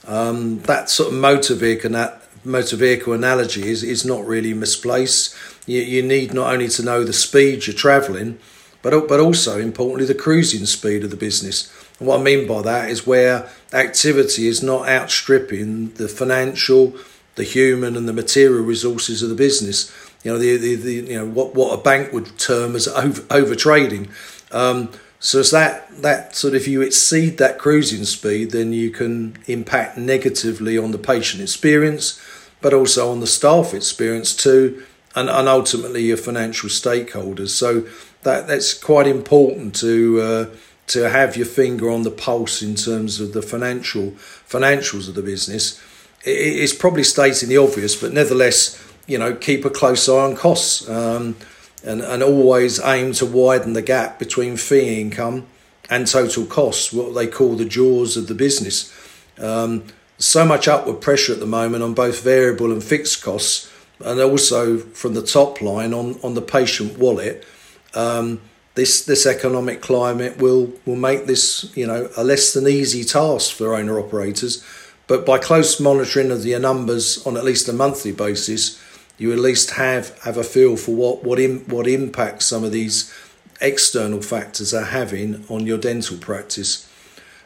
Um, 0.05 0.59
that 0.61 0.89
sort 0.89 1.13
of 1.13 1.19
motor 1.19 1.55
vehicle, 1.55 1.91
that 1.91 2.21
motor 2.43 2.75
vehicle 2.75 3.13
analogy 3.13 3.69
is, 3.69 3.83
is 3.83 4.05
not 4.05 4.25
really 4.25 4.53
misplaced. 4.53 5.35
You, 5.65 5.81
you 5.81 6.01
need 6.01 6.33
not 6.33 6.51
only 6.51 6.67
to 6.67 6.83
know 6.83 7.05
the 7.05 7.13
speed 7.13 7.65
you're 7.65 7.75
travelling, 7.75 8.39
but 8.81 9.07
but 9.07 9.21
also 9.21 9.59
importantly 9.59 10.05
the 10.05 10.13
cruising 10.13 10.65
speed 10.65 11.05
of 11.05 11.09
the 11.09 11.15
business. 11.15 11.71
What 11.99 12.19
I 12.19 12.23
mean 12.23 12.47
by 12.47 12.61
that 12.63 12.89
is 12.89 13.07
where 13.07 13.49
activity 13.71 14.47
is 14.47 14.63
not 14.63 14.87
outstripping 14.87 15.93
the 15.93 16.07
financial, 16.07 16.95
the 17.35 17.43
human, 17.43 17.95
and 17.95 18.07
the 18.07 18.13
material 18.13 18.63
resources 18.63 19.21
of 19.21 19.29
the 19.29 19.35
business. 19.35 19.93
You 20.23 20.33
know, 20.33 20.37
the, 20.37 20.57
the, 20.57 20.75
the 20.75 20.93
you 20.93 21.17
know 21.17 21.27
what 21.27 21.53
what 21.53 21.77
a 21.77 21.81
bank 21.81 22.11
would 22.13 22.37
term 22.37 22.75
as 22.75 22.87
over, 23.03 23.23
over 23.29 23.55
trading. 23.55 24.09
Um, 24.51 24.89
so 25.19 25.39
it's 25.39 25.51
that 25.51 26.01
that 26.01 26.35
sort 26.35 26.53
of 26.53 26.61
if 26.61 26.67
you 26.67 26.81
exceed 26.81 27.37
that 27.37 27.57
cruising 27.57 28.03
speed, 28.03 28.51
then 28.51 28.73
you 28.73 28.89
can 28.89 29.37
impact 29.47 29.97
negatively 29.97 30.77
on 30.77 30.91
the 30.91 30.97
patient 30.97 31.41
experience, 31.41 32.21
but 32.59 32.73
also 32.73 33.09
on 33.09 33.21
the 33.21 33.27
staff 33.27 33.73
experience 33.73 34.35
too, 34.35 34.83
and, 35.15 35.29
and 35.29 35.47
ultimately 35.47 36.03
your 36.03 36.17
financial 36.17 36.67
stakeholders. 36.69 37.49
So 37.49 37.87
that 38.23 38.47
that's 38.47 38.73
quite 38.73 39.07
important 39.07 39.75
to 39.75 40.21
uh, 40.21 40.45
to 40.87 41.09
have 41.09 41.37
your 41.37 41.45
finger 41.45 41.89
on 41.89 42.03
the 42.03 42.11
pulse 42.11 42.61
in 42.61 42.75
terms 42.75 43.19
of 43.19 43.33
the 43.33 43.41
financial 43.41 44.11
financials 44.47 45.07
of 45.07 45.15
the 45.15 45.21
business. 45.21 45.81
It, 46.23 46.31
it's 46.31 46.73
probably 46.73 47.03
stating 47.03 47.49
the 47.49 47.57
obvious, 47.57 47.95
but 47.95 48.13
nevertheless, 48.13 48.81
you 49.07 49.17
know, 49.17 49.35
keep 49.35 49.65
a 49.65 49.69
close 49.69 50.07
eye 50.09 50.13
on 50.13 50.35
costs. 50.35 50.87
Um, 50.89 51.35
and, 51.83 52.01
and 52.01 52.23
always 52.23 52.79
aim 52.81 53.13
to 53.13 53.25
widen 53.25 53.73
the 53.73 53.81
gap 53.81 54.17
between 54.17 54.57
fee 54.57 55.01
income 55.01 55.45
and 55.89 56.07
total 56.07 56.45
costs, 56.45 56.93
what 56.93 57.13
they 57.13 57.27
call 57.27 57.55
the 57.55 57.65
jaws 57.65 58.15
of 58.15 58.27
the 58.27 58.33
business. 58.33 58.91
Um, 59.37 59.83
so 60.17 60.45
much 60.45 60.67
upward 60.67 61.01
pressure 61.01 61.33
at 61.33 61.39
the 61.39 61.45
moment 61.45 61.83
on 61.83 61.93
both 61.93 62.23
variable 62.23 62.71
and 62.71 62.83
fixed 62.83 63.21
costs, 63.21 63.69
and 63.99 64.19
also 64.19 64.77
from 64.77 65.13
the 65.13 65.21
top 65.21 65.61
line 65.61 65.93
on, 65.93 66.19
on 66.23 66.33
the 66.35 66.41
patient 66.41 66.97
wallet. 66.97 67.45
Um, 67.93 68.39
this 68.75 69.05
this 69.05 69.25
economic 69.25 69.81
climate 69.81 70.37
will 70.37 70.73
will 70.85 70.95
make 70.95 71.25
this 71.25 71.71
you 71.75 71.85
know 71.85 72.09
a 72.17 72.23
less 72.23 72.53
than 72.53 72.67
easy 72.67 73.03
task 73.03 73.55
for 73.55 73.75
owner 73.75 73.99
operators, 73.99 74.63
but 75.07 75.25
by 75.25 75.37
close 75.37 75.79
monitoring 75.79 76.31
of 76.31 76.43
the 76.43 76.57
numbers 76.59 77.25
on 77.25 77.37
at 77.37 77.43
least 77.43 77.69
a 77.69 77.73
monthly 77.73 78.11
basis, 78.11 78.81
you 79.17 79.31
at 79.31 79.39
least 79.39 79.71
have 79.71 80.17
have 80.21 80.37
a 80.37 80.43
feel 80.43 80.75
for 80.75 80.95
what 80.95 81.23
what 81.23 81.39
in, 81.39 81.59
what 81.67 81.87
impact 81.87 82.43
some 82.43 82.63
of 82.63 82.71
these 82.71 83.13
external 83.61 84.21
factors 84.21 84.73
are 84.73 84.85
having 84.85 85.45
on 85.49 85.65
your 85.65 85.77
dental 85.77 86.17
practice. 86.17 86.89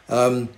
Um, 0.08 0.48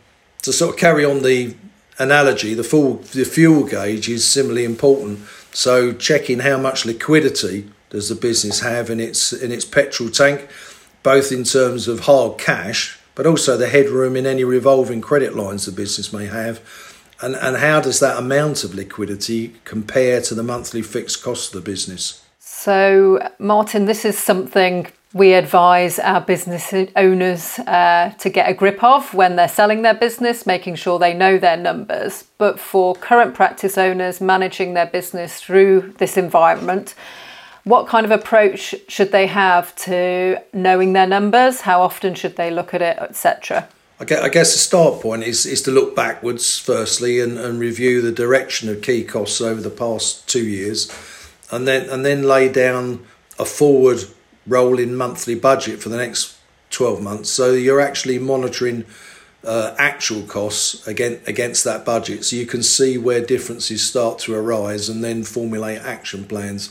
to 0.42 0.52
sort 0.52 0.74
of 0.74 0.80
carry 0.80 1.04
on 1.04 1.22
the 1.22 1.54
analogy, 1.98 2.54
the 2.54 2.64
full 2.64 2.94
the 2.94 3.24
fuel 3.24 3.64
gauge 3.64 4.08
is 4.08 4.24
similarly 4.24 4.64
important. 4.64 5.20
So 5.52 5.92
checking 5.92 6.40
how 6.40 6.58
much 6.58 6.86
liquidity 6.86 7.68
does 7.90 8.08
the 8.08 8.14
business 8.14 8.60
have 8.60 8.90
in 8.90 8.98
its 8.98 9.32
in 9.32 9.52
its 9.52 9.64
petrol 9.64 10.08
tank, 10.08 10.48
both 11.02 11.30
in 11.30 11.44
terms 11.44 11.86
of 11.86 12.00
hard 12.00 12.38
cash, 12.38 12.98
but 13.14 13.26
also 13.26 13.56
the 13.56 13.68
headroom 13.68 14.16
in 14.16 14.26
any 14.26 14.44
revolving 14.44 15.00
credit 15.00 15.36
lines 15.36 15.66
the 15.66 15.72
business 15.72 16.12
may 16.12 16.26
have 16.26 16.60
and, 17.22 17.36
and 17.36 17.56
how 17.56 17.80
does 17.80 18.00
that 18.00 18.18
amount 18.18 18.64
of 18.64 18.74
liquidity 18.74 19.54
compare 19.64 20.20
to 20.22 20.34
the 20.34 20.42
monthly 20.42 20.82
fixed 20.82 21.22
cost 21.22 21.54
of 21.54 21.62
the 21.62 21.70
business? 21.70 22.24
So, 22.38 23.30
Martin, 23.38 23.84
this 23.84 24.04
is 24.04 24.18
something 24.18 24.86
we 25.12 25.34
advise 25.34 25.98
our 25.98 26.20
business 26.20 26.72
owners 26.94 27.58
uh, 27.60 28.14
to 28.18 28.30
get 28.30 28.48
a 28.48 28.54
grip 28.54 28.82
of 28.82 29.12
when 29.12 29.36
they're 29.36 29.48
selling 29.48 29.82
their 29.82 29.94
business, 29.94 30.46
making 30.46 30.76
sure 30.76 30.98
they 30.98 31.12
know 31.12 31.36
their 31.36 31.56
numbers. 31.56 32.24
But 32.38 32.60
for 32.60 32.94
current 32.94 33.34
practice 33.34 33.76
owners 33.76 34.20
managing 34.20 34.74
their 34.74 34.86
business 34.86 35.40
through 35.40 35.94
this 35.98 36.16
environment, 36.16 36.94
what 37.64 37.86
kind 37.86 38.06
of 38.06 38.10
approach 38.10 38.74
should 38.88 39.12
they 39.12 39.26
have 39.26 39.74
to 39.76 40.38
knowing 40.52 40.92
their 40.92 41.06
numbers? 41.06 41.62
How 41.62 41.82
often 41.82 42.14
should 42.14 42.36
they 42.36 42.50
look 42.50 42.72
at 42.74 42.82
it, 42.82 42.98
etc.? 42.98 43.68
I 44.00 44.04
guess 44.04 44.54
the 44.54 44.58
start 44.58 45.02
point 45.02 45.24
is, 45.24 45.44
is 45.44 45.60
to 45.62 45.70
look 45.70 45.94
backwards 45.94 46.58
firstly 46.58 47.20
and, 47.20 47.36
and 47.36 47.60
review 47.60 48.00
the 48.00 48.12
direction 48.12 48.70
of 48.70 48.80
key 48.80 49.04
costs 49.04 49.42
over 49.42 49.60
the 49.60 49.68
past 49.68 50.26
two 50.26 50.46
years, 50.46 50.90
and 51.50 51.68
then 51.68 51.90
and 51.90 52.02
then 52.02 52.22
lay 52.22 52.50
down 52.50 53.04
a 53.38 53.44
forward 53.44 54.04
rolling 54.46 54.94
monthly 54.94 55.34
budget 55.34 55.82
for 55.82 55.90
the 55.90 55.98
next 55.98 56.38
twelve 56.70 57.02
months. 57.02 57.28
So 57.28 57.52
you're 57.52 57.80
actually 57.80 58.18
monitoring 58.18 58.86
uh, 59.44 59.74
actual 59.78 60.22
costs 60.22 60.86
against 60.86 61.28
against 61.28 61.64
that 61.64 61.84
budget, 61.84 62.24
so 62.24 62.36
you 62.36 62.46
can 62.46 62.62
see 62.62 62.96
where 62.96 63.20
differences 63.20 63.86
start 63.86 64.18
to 64.20 64.34
arise, 64.34 64.88
and 64.88 65.04
then 65.04 65.24
formulate 65.24 65.78
action 65.82 66.24
plans 66.24 66.70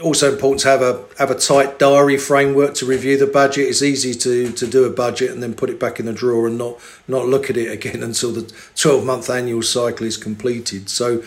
also 0.00 0.32
important 0.32 0.60
to 0.60 0.68
have 0.68 0.82
a 0.82 1.04
have 1.18 1.30
a 1.30 1.34
tight 1.34 1.78
diary 1.78 2.16
framework 2.16 2.74
to 2.74 2.86
review 2.86 3.16
the 3.16 3.26
budget. 3.26 3.68
It's 3.68 3.82
easy 3.82 4.14
to 4.14 4.52
to 4.52 4.66
do 4.66 4.84
a 4.84 4.90
budget 4.90 5.30
and 5.30 5.42
then 5.42 5.54
put 5.54 5.70
it 5.70 5.80
back 5.80 5.98
in 5.98 6.06
the 6.06 6.12
drawer 6.12 6.46
and 6.46 6.56
not 6.56 6.78
not 7.08 7.26
look 7.26 7.50
at 7.50 7.56
it 7.56 7.70
again 7.78 8.02
until 8.02 8.32
the 8.32 8.52
twelve 8.76 9.04
month 9.04 9.28
annual 9.28 9.62
cycle 9.62 10.06
is 10.06 10.16
completed. 10.16 10.88
So, 10.88 11.22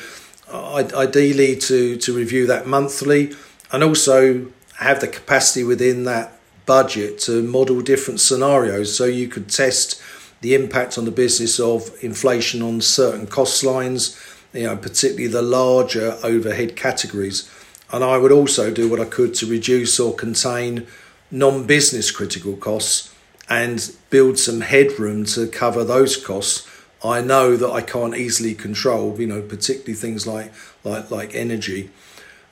ideally, 0.50 1.56
to 1.58 1.98
to 1.98 2.14
review 2.14 2.48
that 2.48 2.68
monthly 2.68 3.34
and 3.72 3.84
also 3.84 4.48
have 4.78 5.00
the 5.02 5.08
capacity 5.08 5.64
within 5.64 6.06
that 6.06 6.38
budget 6.66 7.20
to 7.20 7.44
model 7.44 7.82
different 7.82 8.20
scenarios. 8.20 8.96
So 8.96 9.06
you 9.06 9.28
could 9.28 9.50
test 9.50 10.02
the 10.42 10.56
impact 10.56 10.98
on 10.98 11.06
the 11.06 11.12
business 11.12 11.60
of 11.60 11.92
inflation 12.02 12.62
on 12.62 12.82
certain 12.82 13.28
cost 13.28 13.64
lines. 13.64 14.20
You 14.54 14.64
know, 14.64 14.76
particularly 14.76 15.28
the 15.28 15.42
larger 15.42 16.18
overhead 16.24 16.76
categories 16.76 17.50
and 17.92 18.04
I 18.04 18.18
would 18.18 18.32
also 18.32 18.72
do 18.72 18.90
what 18.90 19.00
I 19.00 19.06
could 19.06 19.34
to 19.36 19.46
reduce 19.46 20.00
or 20.00 20.14
contain 20.14 20.88
non 21.30 21.66
business 21.66 22.12
critical 22.12 22.56
costs 22.56 23.14
and 23.50 23.94
build 24.10 24.40
some 24.40 24.62
headroom 24.62 25.26
to 25.26 25.48
cover 25.48 25.84
those 25.84 26.16
costs. 26.18 26.68
I 27.04 27.22
know 27.22 27.58
that 27.58 27.70
I 27.70 27.82
can't 27.82 28.16
easily 28.16 28.54
control, 28.54 29.20
you 29.20 29.28
know, 29.28 29.42
particularly 29.42 29.94
things 29.94 30.26
like 30.26 30.54
like 30.84 31.12
like 31.12 31.36
energy. 31.36 31.90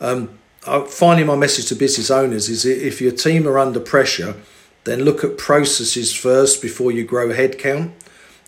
Um, 0.02 0.40
finally, 0.88 1.24
my 1.24 1.36
message 1.36 1.68
to 1.68 1.76
business 1.76 2.12
owners 2.12 2.50
is 2.50 2.66
if 2.66 3.00
your 3.00 3.12
team 3.12 3.48
are 3.48 3.60
under 3.60 3.80
pressure, 3.80 4.36
then 4.84 5.04
look 5.04 5.24
at 5.24 5.38
processes 5.38 6.16
first 6.16 6.62
before 6.62 6.92
you 6.92 7.04
grow 7.06 7.30
headcount. 7.30 7.92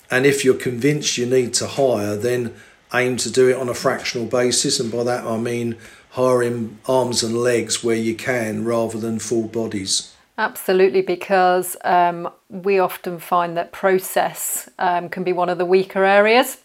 And 0.09 0.25
if 0.25 0.43
you're 0.43 0.55
convinced 0.55 1.17
you 1.17 1.25
need 1.25 1.53
to 1.55 1.67
hire, 1.67 2.17
then 2.17 2.53
aim 2.93 3.15
to 3.17 3.31
do 3.31 3.47
it 3.47 3.55
on 3.55 3.69
a 3.69 3.73
fractional 3.73 4.27
basis. 4.27 4.79
And 4.79 4.91
by 4.91 5.03
that 5.03 5.25
I 5.25 5.37
mean 5.37 5.77
hiring 6.11 6.77
arms 6.87 7.23
and 7.23 7.37
legs 7.37 7.83
where 7.83 7.95
you 7.95 8.15
can 8.15 8.65
rather 8.65 8.97
than 8.97 9.19
full 9.19 9.47
bodies. 9.47 10.13
Absolutely, 10.37 11.01
because 11.01 11.77
um, 11.83 12.29
we 12.49 12.79
often 12.79 13.19
find 13.19 13.55
that 13.55 13.71
process 13.71 14.69
um, 14.79 15.07
can 15.09 15.23
be 15.23 15.33
one 15.33 15.49
of 15.49 15.57
the 15.57 15.65
weaker 15.65 16.03
areas. 16.03 16.57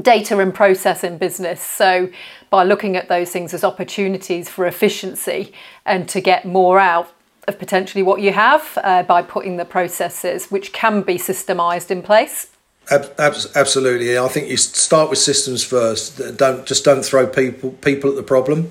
Data 0.00 0.38
and 0.38 0.54
process 0.54 1.02
in 1.02 1.16
business. 1.16 1.60
So, 1.62 2.10
by 2.50 2.64
looking 2.64 2.96
at 2.96 3.08
those 3.08 3.30
things 3.30 3.54
as 3.54 3.64
opportunities 3.64 4.48
for 4.48 4.66
efficiency 4.66 5.52
and 5.86 6.08
to 6.10 6.20
get 6.20 6.44
more 6.44 6.78
out 6.78 7.12
of 7.48 7.58
potentially 7.58 8.02
what 8.02 8.20
you 8.20 8.32
have 8.32 8.78
uh, 8.82 9.04
by 9.04 9.22
putting 9.22 9.56
the 9.56 9.64
processes, 9.64 10.50
which 10.50 10.72
can 10.72 11.00
be 11.00 11.14
systemized 11.14 11.90
in 11.90 12.02
place, 12.02 12.50
absolutely, 12.90 14.18
I 14.18 14.28
think 14.28 14.48
you 14.48 14.56
start 14.56 15.10
with 15.10 15.18
systems 15.18 15.64
first. 15.64 16.20
Don't 16.36 16.66
just 16.66 16.84
don't 16.84 17.04
throw 17.04 17.26
people 17.26 17.72
people 17.72 18.10
at 18.10 18.16
the 18.16 18.22
problem, 18.22 18.70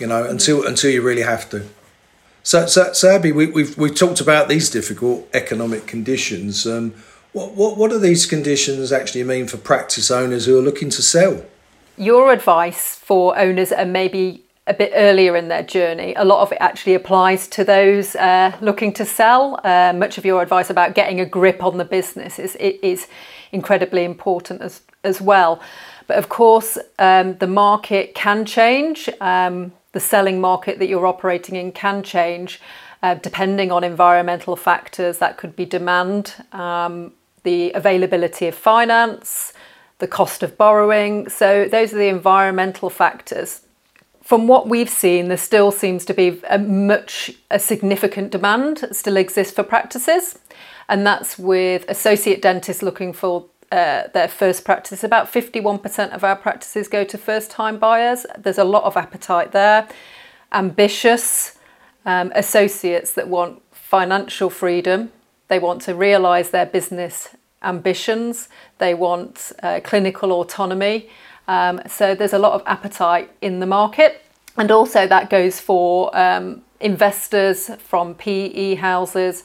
you 0.00 0.06
know, 0.06 0.24
until 0.24 0.66
until 0.66 0.90
you 0.90 1.02
really 1.02 1.22
have 1.22 1.48
to. 1.50 1.68
So, 2.42 2.66
so, 2.66 2.92
so 2.92 3.14
Abi, 3.14 3.30
we, 3.30 3.46
we've 3.46 3.76
we've 3.78 3.94
talked 3.94 4.20
about 4.20 4.48
these 4.48 4.68
difficult 4.68 5.28
economic 5.32 5.86
conditions. 5.86 6.66
Um, 6.66 6.94
what 7.32 7.54
what 7.54 7.76
what 7.76 7.90
do 7.90 7.98
these 7.98 8.26
conditions 8.26 8.92
actually 8.92 9.24
mean 9.24 9.46
for 9.46 9.58
practice 9.58 10.10
owners 10.10 10.46
who 10.46 10.58
are 10.58 10.62
looking 10.62 10.90
to 10.90 11.02
sell? 11.02 11.44
Your 11.96 12.32
advice 12.32 12.96
for 12.96 13.38
owners 13.38 13.70
and 13.70 13.92
maybe 13.92 14.42
a 14.66 14.74
bit 14.74 14.92
earlier 14.94 15.36
in 15.36 15.48
their 15.48 15.62
journey. 15.62 16.14
A 16.16 16.24
lot 16.24 16.42
of 16.42 16.52
it 16.52 16.58
actually 16.60 16.94
applies 16.94 17.48
to 17.48 17.64
those 17.64 18.14
uh, 18.16 18.56
looking 18.60 18.92
to 18.94 19.04
sell. 19.04 19.60
Uh, 19.64 19.92
much 19.92 20.18
of 20.18 20.24
your 20.24 20.40
advice 20.40 20.70
about 20.70 20.94
getting 20.94 21.20
a 21.20 21.26
grip 21.26 21.62
on 21.64 21.78
the 21.78 21.84
business 21.84 22.38
is, 22.38 22.54
is 22.56 23.08
incredibly 23.52 24.04
important 24.04 24.62
as, 24.62 24.80
as 25.04 25.20
well. 25.20 25.60
But 26.06 26.18
of 26.18 26.28
course, 26.28 26.78
um, 26.98 27.36
the 27.38 27.46
market 27.46 28.14
can 28.14 28.44
change. 28.44 29.08
Um, 29.20 29.72
the 29.92 30.00
selling 30.00 30.40
market 30.40 30.78
that 30.78 30.88
you're 30.88 31.06
operating 31.06 31.54
in 31.54 31.70
can 31.70 32.02
change 32.02 32.60
uh, 33.02 33.14
depending 33.14 33.70
on 33.70 33.84
environmental 33.84 34.56
factors. 34.56 35.18
That 35.18 35.36
could 35.36 35.54
be 35.54 35.66
demand, 35.66 36.34
um, 36.52 37.12
the 37.42 37.72
availability 37.72 38.46
of 38.46 38.54
finance, 38.54 39.52
the 39.98 40.06
cost 40.06 40.42
of 40.42 40.56
borrowing. 40.56 41.28
So, 41.28 41.68
those 41.68 41.92
are 41.92 41.98
the 41.98 42.08
environmental 42.08 42.88
factors 42.88 43.62
from 44.22 44.46
what 44.46 44.68
we've 44.68 44.88
seen, 44.88 45.28
there 45.28 45.36
still 45.36 45.70
seems 45.70 46.04
to 46.06 46.14
be 46.14 46.40
a 46.48 46.58
much 46.58 47.32
a 47.50 47.58
significant 47.58 48.30
demand 48.30 48.88
still 48.92 49.16
exists 49.16 49.52
for 49.52 49.62
practices, 49.62 50.38
and 50.88 51.06
that's 51.06 51.38
with 51.38 51.84
associate 51.88 52.42
dentists 52.42 52.82
looking 52.82 53.12
for 53.12 53.46
uh, 53.70 54.08
their 54.12 54.28
first 54.28 54.64
practice. 54.64 55.02
About 55.02 55.32
51% 55.32 56.10
of 56.10 56.24
our 56.24 56.36
practices 56.36 56.88
go 56.88 57.04
to 57.04 57.16
first-time 57.16 57.78
buyers. 57.78 58.26
There's 58.38 58.58
a 58.58 58.64
lot 58.64 58.84
of 58.84 58.96
appetite 58.96 59.52
there. 59.52 59.88
Ambitious 60.52 61.58
um, 62.04 62.30
associates 62.34 63.14
that 63.14 63.28
want 63.28 63.62
financial 63.72 64.50
freedom. 64.50 65.10
They 65.48 65.58
want 65.58 65.82
to 65.82 65.94
realise 65.94 66.50
their 66.50 66.66
business 66.66 67.28
ambitions. 67.62 68.48
They 68.78 68.92
want 68.92 69.52
uh, 69.62 69.80
clinical 69.82 70.32
autonomy 70.32 71.08
um, 71.48 71.82
so 71.88 72.14
there's 72.14 72.32
a 72.32 72.38
lot 72.38 72.52
of 72.52 72.62
appetite 72.66 73.30
in 73.40 73.60
the 73.60 73.66
market. 73.66 74.22
And 74.56 74.70
also 74.70 75.06
that 75.06 75.30
goes 75.30 75.60
for 75.60 76.16
um, 76.16 76.62
investors 76.80 77.70
from 77.78 78.14
PE 78.14 78.76
houses, 78.76 79.44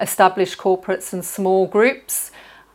established 0.00 0.58
corporates 0.58 1.12
and 1.12 1.24
small 1.24 1.66
groups. 1.66 2.30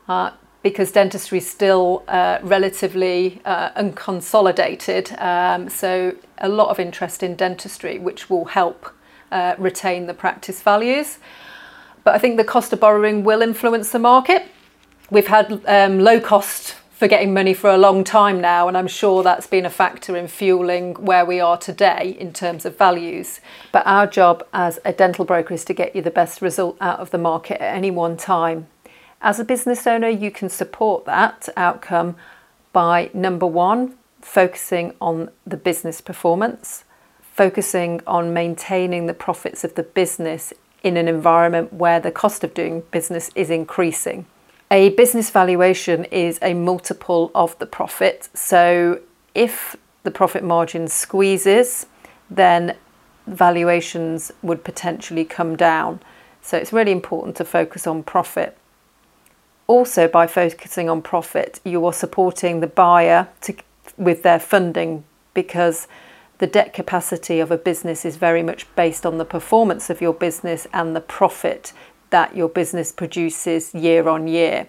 Uh, 0.07 0.31
because 0.63 0.91
dentistry 0.91 1.39
is 1.39 1.49
still 1.49 2.03
uh, 2.07 2.37
relatively 2.43 3.41
uh, 3.45 3.71
unconsolidated. 3.71 5.19
Um, 5.19 5.69
so, 5.69 6.15
a 6.37 6.49
lot 6.49 6.69
of 6.69 6.79
interest 6.79 7.23
in 7.23 7.35
dentistry, 7.35 7.97
which 7.97 8.29
will 8.29 8.45
help 8.45 8.93
uh, 9.31 9.55
retain 9.57 10.05
the 10.05 10.13
practice 10.13 10.61
values. 10.61 11.17
But 12.03 12.15
I 12.15 12.17
think 12.19 12.37
the 12.37 12.43
cost 12.43 12.73
of 12.73 12.79
borrowing 12.79 13.23
will 13.23 13.41
influence 13.41 13.91
the 13.91 13.99
market. 13.99 14.43
We've 15.09 15.27
had 15.27 15.61
um, 15.67 15.99
low 15.99 16.19
cost 16.19 16.75
for 17.01 17.07
getting 17.07 17.33
money 17.33 17.55
for 17.55 17.71
a 17.71 17.79
long 17.79 18.03
time 18.03 18.39
now, 18.39 18.67
and 18.67 18.77
I'm 18.77 18.85
sure 18.85 19.23
that's 19.23 19.47
been 19.47 19.65
a 19.65 19.71
factor 19.71 20.15
in 20.15 20.27
fueling 20.27 20.93
where 20.93 21.25
we 21.25 21.39
are 21.39 21.57
today 21.57 22.15
in 22.19 22.31
terms 22.31 22.63
of 22.63 22.77
values. 22.77 23.39
But 23.71 23.87
our 23.87 24.05
job 24.05 24.45
as 24.53 24.77
a 24.85 24.93
dental 24.93 25.25
broker 25.25 25.55
is 25.55 25.65
to 25.65 25.73
get 25.73 25.95
you 25.95 26.03
the 26.03 26.11
best 26.11 26.43
result 26.43 26.77
out 26.79 26.99
of 26.99 27.09
the 27.09 27.17
market 27.17 27.59
at 27.59 27.75
any 27.75 27.89
one 27.89 28.17
time. 28.17 28.67
As 29.19 29.39
a 29.39 29.43
business 29.43 29.87
owner, 29.87 30.09
you 30.09 30.29
can 30.29 30.47
support 30.47 31.05
that 31.05 31.49
outcome 31.57 32.17
by 32.71 33.09
number 33.15 33.47
one, 33.47 33.95
focusing 34.21 34.93
on 35.01 35.31
the 35.43 35.57
business 35.57 36.01
performance, 36.01 36.83
focusing 37.19 38.01
on 38.05 38.31
maintaining 38.31 39.07
the 39.07 39.15
profits 39.15 39.63
of 39.63 39.73
the 39.73 39.81
business 39.81 40.53
in 40.83 40.97
an 40.97 41.07
environment 41.07 41.73
where 41.73 41.99
the 41.99 42.11
cost 42.11 42.43
of 42.43 42.53
doing 42.53 42.83
business 42.91 43.31
is 43.33 43.49
increasing. 43.49 44.27
A 44.73 44.91
business 44.91 45.29
valuation 45.29 46.05
is 46.05 46.39
a 46.41 46.53
multiple 46.53 47.29
of 47.35 47.59
the 47.59 47.65
profit. 47.65 48.29
So 48.33 49.01
if 49.35 49.75
the 50.03 50.11
profit 50.11 50.45
margin 50.45 50.87
squeezes, 50.87 51.87
then 52.29 52.77
valuations 53.27 54.31
would 54.41 54.63
potentially 54.63 55.25
come 55.25 55.57
down. 55.57 55.99
So 56.41 56.55
it's 56.57 56.71
really 56.71 56.93
important 56.93 57.35
to 57.35 57.45
focus 57.45 57.85
on 57.85 58.03
profit. 58.03 58.57
Also, 59.67 60.07
by 60.07 60.25
focusing 60.25 60.89
on 60.89 61.01
profit, 61.01 61.59
you 61.65 61.85
are 61.85 61.93
supporting 61.93 62.61
the 62.61 62.67
buyer 62.67 63.27
to, 63.41 63.53
with 63.97 64.23
their 64.23 64.39
funding 64.39 65.03
because 65.33 65.89
the 66.37 66.47
debt 66.47 66.73
capacity 66.73 67.41
of 67.41 67.51
a 67.51 67.57
business 67.57 68.05
is 68.05 68.15
very 68.15 68.41
much 68.41 68.73
based 68.77 69.05
on 69.05 69.17
the 69.17 69.25
performance 69.25 69.89
of 69.89 69.99
your 69.99 70.13
business 70.13 70.65
and 70.73 70.95
the 70.95 71.01
profit 71.01 71.73
that 72.11 72.35
your 72.35 72.47
business 72.47 72.91
produces 72.91 73.73
year 73.73 74.07
on 74.07 74.27
year. 74.27 74.67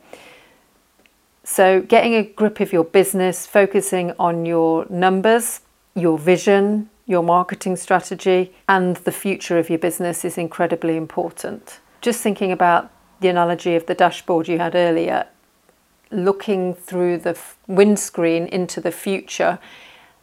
So, 1.45 1.83
getting 1.83 2.15
a 2.15 2.23
grip 2.23 2.61
of 2.61 2.73
your 2.73 2.85
business, 2.85 3.47
focusing 3.47 4.13
on 4.19 4.47
your 4.47 4.87
numbers, 4.89 5.61
your 5.95 6.17
vision, 6.17 6.89
your 7.07 7.23
marketing 7.23 7.77
strategy, 7.77 8.55
and 8.69 8.97
the 8.97 9.13
future 9.13 9.59
of 9.59 9.69
your 9.69 9.79
business 9.79 10.25
is 10.25 10.39
incredibly 10.39 10.97
important. 10.97 11.81
Just 12.01 12.21
thinking 12.21 12.53
about 12.53 12.91
the 13.21 13.29
analogy 13.29 13.75
of 13.75 13.87
the 13.87 13.95
dashboard 13.95 14.49
you 14.49 14.59
had 14.59 14.75
earlier, 14.75 15.27
looking 16.11 16.75
through 16.75 17.19
the 17.19 17.39
windscreen 17.67 18.47
into 18.47 18.81
the 18.81 18.93
future 18.93 19.59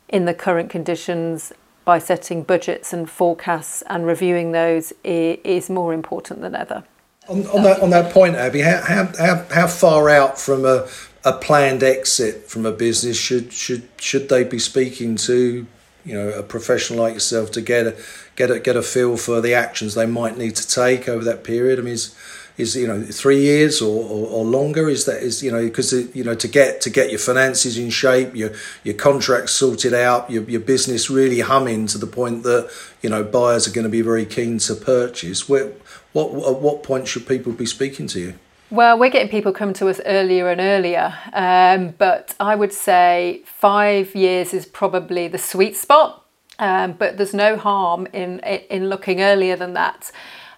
in 0.07 0.25
the 0.25 0.33
current 0.33 0.69
conditions 0.69 1.53
by 1.85 1.99
setting 1.99 2.43
budgets 2.43 2.93
and 2.93 3.09
forecasts 3.09 3.81
and 3.87 4.05
reviewing 4.05 4.51
those 4.51 4.93
is 5.03 5.69
more 5.69 5.93
important 5.93 6.41
than 6.41 6.55
ever. 6.55 6.83
On, 7.29 7.45
on, 7.47 7.63
that 7.63 7.79
on 7.81 7.91
that 7.91 8.11
point, 8.11 8.35
Abi, 8.35 8.61
how, 8.61 8.81
how, 8.81 9.45
how, 9.51 9.67
far 9.67 10.09
out 10.09 10.39
from 10.39 10.65
a, 10.65 10.87
a 11.23 11.33
planned 11.33 11.83
exit 11.83 12.49
from 12.49 12.65
a 12.65 12.71
business 12.71 13.17
should 13.17 13.53
should 13.53 13.87
should 13.97 14.29
they 14.29 14.43
be 14.43 14.57
speaking 14.57 15.15
to 15.15 15.67
you 16.05 16.13
know 16.15 16.29
a 16.29 16.41
professional 16.41 16.99
like 16.99 17.13
yourself 17.13 17.51
to 17.51 17.61
get 17.61 17.85
a 17.85 17.95
get 18.35 18.49
a 18.49 18.59
get 18.59 18.75
a 18.75 18.81
feel 18.81 19.15
for 19.15 19.41
the 19.41 19.53
actions 19.53 19.93
they 19.93 20.07
might 20.07 20.37
need 20.37 20.55
to 20.55 20.67
take 20.67 21.07
over 21.07 21.23
that 21.23 21.43
period? 21.43 21.77
I 21.77 21.83
mean, 21.83 21.93
is 21.93 22.15
is 22.57 22.75
you 22.75 22.87
know 22.87 23.01
three 23.01 23.41
years 23.41 23.81
or, 23.81 24.03
or, 24.03 24.27
or 24.27 24.45
longer? 24.45 24.89
Is 24.89 25.05
that 25.05 25.23
is 25.23 25.43
you 25.43 25.51
know 25.51 25.63
because 25.63 25.93
you 25.93 26.23
know 26.23 26.35
to 26.35 26.47
get 26.47 26.81
to 26.81 26.89
get 26.89 27.09
your 27.09 27.19
finances 27.19 27.77
in 27.77 27.89
shape, 27.89 28.35
your 28.35 28.51
your 28.83 28.95
contracts 28.95 29.51
sorted 29.51 29.93
out, 29.93 30.29
your 30.29 30.43
your 30.43 30.61
business 30.61 31.09
really 31.09 31.39
humming 31.39 31.87
to 31.87 31.97
the 31.97 32.07
point 32.07 32.43
that 32.43 32.69
you 33.01 33.09
know 33.09 33.23
buyers 33.23 33.67
are 33.67 33.71
going 33.71 33.85
to 33.85 33.89
be 33.89 34.01
very 34.01 34.25
keen 34.25 34.57
to 34.59 34.75
purchase. 34.75 35.47
Where 35.47 35.71
what 36.13 36.27
at 36.47 36.61
what 36.61 36.83
point 36.83 37.07
should 37.07 37.27
people 37.27 37.51
be 37.51 37.65
speaking 37.65 38.07
to 38.07 38.19
you? 38.19 38.33
Well, 38.71 38.99
we're 38.99 39.09
getting 39.09 39.29
people 39.29 39.51
come 39.51 39.73
to 39.73 39.87
us 39.87 39.99
earlier 40.05 40.49
and 40.49 40.61
earlier, 40.61 41.17
um, 41.33 41.95
but 41.97 42.35
I 42.39 42.55
would 42.55 42.71
say 42.71 43.41
five 43.45 44.13
years 44.15 44.53
is 44.53 44.67
probably 44.67 45.27
the 45.27 45.39
sweet 45.39 45.75
spot. 45.75 46.25
Um, 46.59 46.91
but 46.93 47.17
there's 47.17 47.33
no 47.33 47.57
harm 47.57 48.07
in 48.13 48.39
in 48.39 48.89
looking 48.89 49.21
earlier 49.21 49.55
than 49.55 49.73
that. 49.73 50.11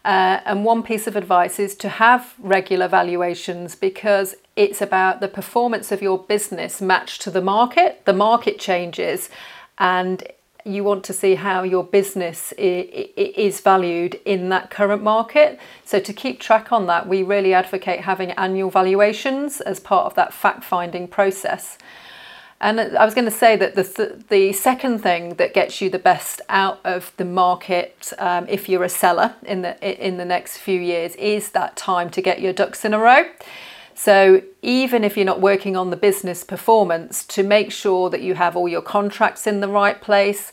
Uh, 0.03 0.39
and 0.45 0.65
one 0.65 0.81
piece 0.81 1.05
of 1.05 1.15
advice 1.15 1.59
is 1.59 1.75
to 1.75 1.87
have 1.87 2.33
regular 2.39 2.87
valuations 2.87 3.75
because 3.75 4.35
it's 4.55 4.81
about 4.81 5.21
the 5.21 5.27
performance 5.27 5.91
of 5.91 6.01
your 6.01 6.17
business 6.17 6.81
matched 6.81 7.21
to 7.21 7.29
the 7.29 7.41
market. 7.41 8.03
The 8.05 8.13
market 8.13 8.59
changes, 8.59 9.29
and 9.77 10.23
you 10.65 10.83
want 10.83 11.03
to 11.05 11.13
see 11.13 11.35
how 11.35 11.63
your 11.63 11.83
business 11.83 12.53
is 12.57 13.61
valued 13.61 14.19
in 14.25 14.49
that 14.49 14.69
current 14.69 15.03
market. 15.03 15.59
So, 15.85 15.99
to 15.99 16.13
keep 16.13 16.39
track 16.39 16.71
on 16.71 16.87
that, 16.87 17.07
we 17.07 17.23
really 17.23 17.53
advocate 17.53 18.01
having 18.01 18.31
annual 18.31 18.69
valuations 18.69 19.61
as 19.61 19.79
part 19.79 20.05
of 20.05 20.15
that 20.15 20.33
fact 20.33 20.63
finding 20.63 21.07
process. 21.07 21.77
And 22.61 22.79
I 22.79 23.03
was 23.03 23.15
going 23.15 23.25
to 23.25 23.31
say 23.31 23.55
that 23.55 23.73
the, 23.73 23.83
th- 23.83 24.27
the 24.29 24.53
second 24.53 24.99
thing 24.99 25.33
that 25.35 25.55
gets 25.55 25.81
you 25.81 25.89
the 25.89 25.97
best 25.97 26.41
out 26.47 26.79
of 26.85 27.11
the 27.17 27.25
market, 27.25 28.13
um, 28.19 28.47
if 28.47 28.69
you're 28.69 28.83
a 28.83 28.89
seller 28.89 29.33
in 29.41 29.63
the 29.63 30.05
in 30.07 30.17
the 30.17 30.25
next 30.25 30.57
few 30.57 30.79
years, 30.79 31.15
is 31.15 31.49
that 31.51 31.75
time 31.75 32.11
to 32.11 32.21
get 32.21 32.39
your 32.39 32.53
ducks 32.53 32.85
in 32.85 32.93
a 32.93 32.99
row. 32.99 33.25
So, 33.93 34.41
even 34.61 35.03
if 35.03 35.17
you're 35.17 35.25
not 35.25 35.41
working 35.41 35.75
on 35.75 35.89
the 35.89 35.97
business 35.97 36.43
performance, 36.43 37.25
to 37.25 37.43
make 37.43 37.71
sure 37.71 38.09
that 38.09 38.21
you 38.21 38.35
have 38.35 38.55
all 38.55 38.67
your 38.67 38.81
contracts 38.81 39.47
in 39.47 39.59
the 39.59 39.67
right 39.67 40.01
place, 40.01 40.51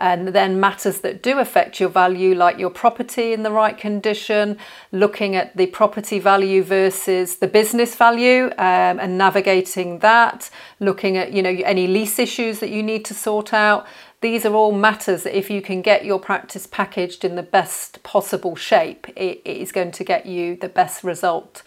and 0.00 0.28
then 0.28 0.58
matters 0.58 1.00
that 1.00 1.22
do 1.22 1.38
affect 1.38 1.78
your 1.78 1.90
value, 1.90 2.34
like 2.34 2.58
your 2.58 2.70
property 2.70 3.34
in 3.34 3.42
the 3.42 3.52
right 3.52 3.76
condition, 3.76 4.56
looking 4.92 5.36
at 5.36 5.54
the 5.58 5.66
property 5.66 6.18
value 6.18 6.62
versus 6.62 7.36
the 7.36 7.46
business 7.46 7.94
value 7.94 8.46
um, 8.56 8.98
and 8.98 9.18
navigating 9.18 9.98
that, 9.98 10.48
looking 10.80 11.18
at 11.18 11.32
you 11.32 11.42
know 11.42 11.50
any 11.50 11.86
lease 11.86 12.18
issues 12.18 12.60
that 12.60 12.70
you 12.70 12.82
need 12.82 13.04
to 13.04 13.14
sort 13.14 13.52
out. 13.52 13.86
These 14.22 14.44
are 14.46 14.54
all 14.54 14.72
matters 14.72 15.22
that 15.22 15.36
if 15.36 15.50
you 15.50 15.62
can 15.62 15.82
get 15.82 16.04
your 16.04 16.18
practice 16.18 16.66
packaged 16.66 17.24
in 17.24 17.36
the 17.36 17.42
best 17.42 18.02
possible 18.02 18.56
shape, 18.56 19.06
it, 19.10 19.42
it 19.44 19.56
is 19.58 19.70
going 19.70 19.92
to 19.92 20.04
get 20.04 20.26
you 20.26 20.56
the 20.56 20.68
best 20.68 21.04
result. 21.04 21.62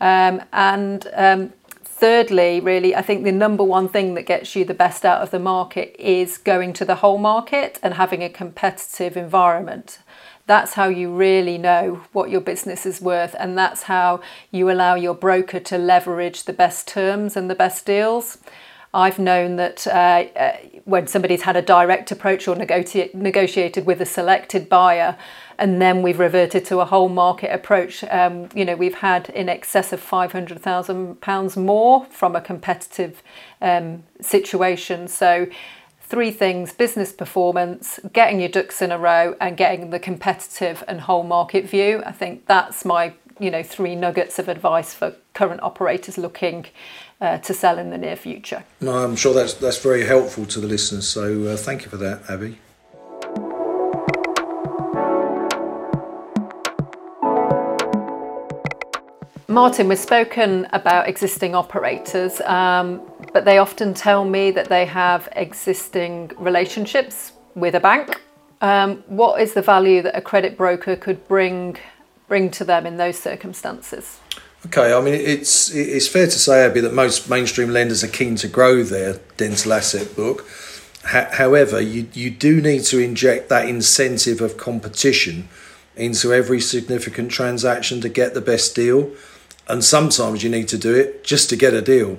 Um, 0.00 0.42
and 0.52 1.06
um, 1.14 1.52
thirdly, 1.84 2.60
really, 2.60 2.94
I 2.94 3.02
think 3.02 3.24
the 3.24 3.32
number 3.32 3.64
one 3.64 3.88
thing 3.88 4.14
that 4.14 4.26
gets 4.26 4.54
you 4.54 4.64
the 4.64 4.74
best 4.74 5.04
out 5.04 5.22
of 5.22 5.30
the 5.30 5.38
market 5.38 5.96
is 5.98 6.38
going 6.38 6.72
to 6.74 6.84
the 6.84 6.96
whole 6.96 7.18
market 7.18 7.78
and 7.82 7.94
having 7.94 8.22
a 8.22 8.28
competitive 8.28 9.16
environment. 9.16 9.98
That's 10.46 10.74
how 10.74 10.88
you 10.88 11.12
really 11.14 11.58
know 11.58 12.06
what 12.12 12.30
your 12.30 12.40
business 12.40 12.86
is 12.86 13.02
worth, 13.02 13.36
and 13.38 13.58
that's 13.58 13.82
how 13.82 14.20
you 14.50 14.70
allow 14.70 14.94
your 14.94 15.14
broker 15.14 15.60
to 15.60 15.76
leverage 15.76 16.44
the 16.44 16.54
best 16.54 16.88
terms 16.88 17.36
and 17.36 17.50
the 17.50 17.54
best 17.54 17.84
deals. 17.84 18.38
I've 18.98 19.20
known 19.20 19.54
that 19.56 19.86
uh, 19.86 20.24
uh, 20.36 20.56
when 20.84 21.06
somebody's 21.06 21.42
had 21.42 21.54
a 21.54 21.62
direct 21.62 22.10
approach 22.10 22.48
or 22.48 22.56
negoti- 22.56 23.14
negotiated 23.14 23.86
with 23.86 24.00
a 24.00 24.04
selected 24.06 24.68
buyer, 24.68 25.16
and 25.56 25.80
then 25.80 26.02
we've 26.02 26.18
reverted 26.18 26.64
to 26.64 26.80
a 26.80 26.84
whole 26.84 27.08
market 27.08 27.54
approach. 27.54 28.02
Um, 28.10 28.48
you 28.56 28.64
know, 28.64 28.74
we've 28.74 28.96
had 28.96 29.30
in 29.30 29.48
excess 29.48 29.92
of 29.92 30.00
five 30.00 30.32
hundred 30.32 30.60
thousand 30.60 31.20
pounds 31.20 31.56
more 31.56 32.06
from 32.06 32.34
a 32.34 32.40
competitive 32.40 33.22
um, 33.62 34.02
situation. 34.20 35.06
So 35.06 35.46
three 36.00 36.32
things 36.32 36.72
business 36.72 37.12
performance, 37.12 38.00
getting 38.12 38.40
your 38.40 38.48
ducks 38.48 38.82
in 38.82 38.90
a 38.90 38.98
row, 38.98 39.36
and 39.40 39.56
getting 39.56 39.90
the 39.90 40.00
competitive 40.00 40.82
and 40.88 41.02
whole 41.02 41.22
market 41.22 41.66
view. 41.66 42.02
I 42.04 42.10
think 42.10 42.46
that's 42.46 42.84
my 42.84 43.14
you 43.38 43.52
know 43.52 43.62
three 43.62 43.94
nuggets 43.94 44.40
of 44.40 44.48
advice 44.48 44.92
for 44.92 45.14
current 45.34 45.62
operators 45.62 46.18
looking 46.18 46.66
uh, 47.20 47.38
to 47.38 47.54
sell 47.54 47.78
in 47.78 47.90
the 47.90 47.98
near 47.98 48.16
future. 48.16 48.64
No, 48.80 48.92
I'm 49.04 49.16
sure 49.16 49.34
that's 49.34 49.54
that's 49.54 49.82
very 49.82 50.04
helpful 50.04 50.46
to 50.46 50.60
the 50.60 50.66
listeners. 50.66 51.08
So 51.08 51.44
uh, 51.44 51.56
thank 51.56 51.84
you 51.84 51.90
for 51.90 51.96
that, 51.98 52.28
Abi. 52.30 52.58
Martin, 59.50 59.88
we've 59.88 59.98
spoken 59.98 60.68
about 60.72 61.08
existing 61.08 61.54
operators, 61.54 62.40
um, 62.42 63.00
but 63.32 63.44
they 63.44 63.58
often 63.58 63.92
tell 63.94 64.24
me 64.24 64.50
that 64.52 64.68
they 64.68 64.84
have 64.84 65.28
existing 65.32 66.30
relationships 66.36 67.32
with 67.54 67.74
a 67.74 67.80
bank. 67.80 68.20
Um, 68.60 69.02
what 69.06 69.40
is 69.40 69.54
the 69.54 69.62
value 69.62 70.02
that 70.02 70.16
a 70.16 70.20
credit 70.20 70.56
broker 70.56 70.96
could 70.96 71.26
bring 71.26 71.76
bring 72.28 72.50
to 72.50 72.64
them 72.64 72.86
in 72.86 72.98
those 72.98 73.18
circumstances? 73.18 74.20
Okay, 74.66 74.92
I 74.92 75.00
mean 75.00 75.14
it's 75.14 75.70
it's 75.74 76.08
fair 76.08 76.26
to 76.26 76.38
say, 76.38 76.66
Abi, 76.66 76.80
that 76.80 76.92
most 76.92 77.30
mainstream 77.30 77.70
lenders 77.70 78.02
are 78.02 78.08
keen 78.08 78.36
to 78.36 78.48
grow 78.48 78.82
their 78.82 79.20
dental 79.36 79.72
asset 79.72 80.14
book. 80.16 80.46
however, 81.04 81.80
you 81.80 82.08
you 82.12 82.30
do 82.30 82.60
need 82.60 82.84
to 82.84 82.98
inject 82.98 83.48
that 83.48 83.68
incentive 83.68 84.40
of 84.40 84.56
competition 84.56 85.48
into 85.96 86.32
every 86.32 86.60
significant 86.60 87.30
transaction 87.30 88.00
to 88.00 88.08
get 88.08 88.34
the 88.34 88.40
best 88.40 88.74
deal 88.74 89.10
and 89.68 89.84
sometimes 89.84 90.42
you 90.42 90.50
need 90.50 90.68
to 90.68 90.78
do 90.78 90.94
it 90.94 91.22
just 91.22 91.50
to 91.50 91.56
get 91.56 91.74
a 91.74 91.82
deal. 91.82 92.18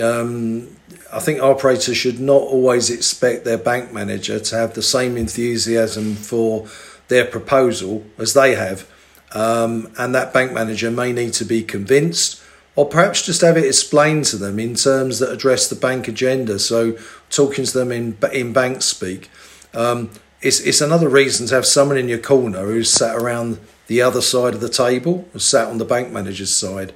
Um, 0.00 0.76
I 1.12 1.20
think 1.20 1.40
operators 1.40 1.96
should 1.96 2.20
not 2.20 2.40
always 2.40 2.90
expect 2.90 3.44
their 3.44 3.58
bank 3.58 3.92
manager 3.92 4.40
to 4.40 4.56
have 4.56 4.74
the 4.74 4.82
same 4.82 5.16
enthusiasm 5.16 6.14
for 6.14 6.66
their 7.08 7.24
proposal 7.24 8.04
as 8.18 8.34
they 8.34 8.54
have. 8.54 8.88
Um, 9.34 9.92
and 9.98 10.14
that 10.14 10.32
bank 10.32 10.52
manager 10.52 10.90
may 10.90 11.12
need 11.12 11.32
to 11.34 11.44
be 11.44 11.62
convinced 11.62 12.40
or 12.76 12.86
perhaps 12.86 13.22
just 13.22 13.40
have 13.40 13.56
it 13.56 13.64
explained 13.64 14.24
to 14.26 14.36
them 14.36 14.58
in 14.58 14.74
terms 14.74 15.18
that 15.18 15.30
address 15.30 15.68
the 15.68 15.76
bank 15.76 16.08
agenda. 16.08 16.58
So, 16.58 16.98
talking 17.30 17.64
to 17.64 17.78
them 17.78 17.92
in, 17.92 18.16
in 18.32 18.52
bank 18.52 18.82
speak. 18.82 19.30
Um, 19.72 20.10
it's, 20.40 20.60
it's 20.60 20.80
another 20.80 21.08
reason 21.08 21.46
to 21.48 21.54
have 21.54 21.66
someone 21.66 21.96
in 21.96 22.08
your 22.08 22.18
corner 22.18 22.64
who's 22.64 22.90
sat 22.90 23.16
around 23.16 23.58
the 23.86 24.02
other 24.02 24.22
side 24.22 24.54
of 24.54 24.60
the 24.60 24.68
table, 24.68 25.28
and 25.32 25.42
sat 25.42 25.68
on 25.68 25.78
the 25.78 25.84
bank 25.84 26.10
manager's 26.10 26.54
side. 26.54 26.94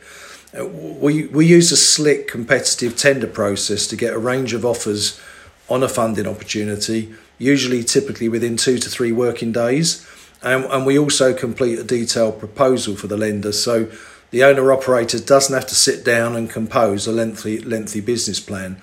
Uh, 0.58 0.66
we, 0.66 1.26
we 1.26 1.46
use 1.46 1.70
a 1.70 1.76
slick 1.76 2.26
competitive 2.26 2.96
tender 2.96 3.26
process 3.26 3.86
to 3.86 3.96
get 3.96 4.14
a 4.14 4.18
range 4.18 4.54
of 4.54 4.64
offers 4.64 5.20
on 5.68 5.82
a 5.82 5.88
funding 5.88 6.26
opportunity, 6.26 7.14
usually 7.36 7.84
typically 7.84 8.28
within 8.28 8.56
two 8.56 8.78
to 8.78 8.88
three 8.88 9.12
working 9.12 9.52
days. 9.52 10.06
And, 10.42 10.64
and 10.66 10.86
we 10.86 10.98
also 10.98 11.34
complete 11.34 11.78
a 11.78 11.84
detailed 11.84 12.38
proposal 12.38 12.96
for 12.96 13.06
the 13.06 13.16
lender. 13.16 13.52
So 13.52 13.90
the 14.30 14.44
owner 14.44 14.72
operator 14.72 15.18
doesn't 15.18 15.54
have 15.54 15.66
to 15.66 15.74
sit 15.74 16.04
down 16.04 16.36
and 16.36 16.50
compose 16.50 17.06
a 17.06 17.12
lengthy, 17.12 17.60
lengthy 17.60 18.00
business 18.00 18.40
plan. 18.40 18.80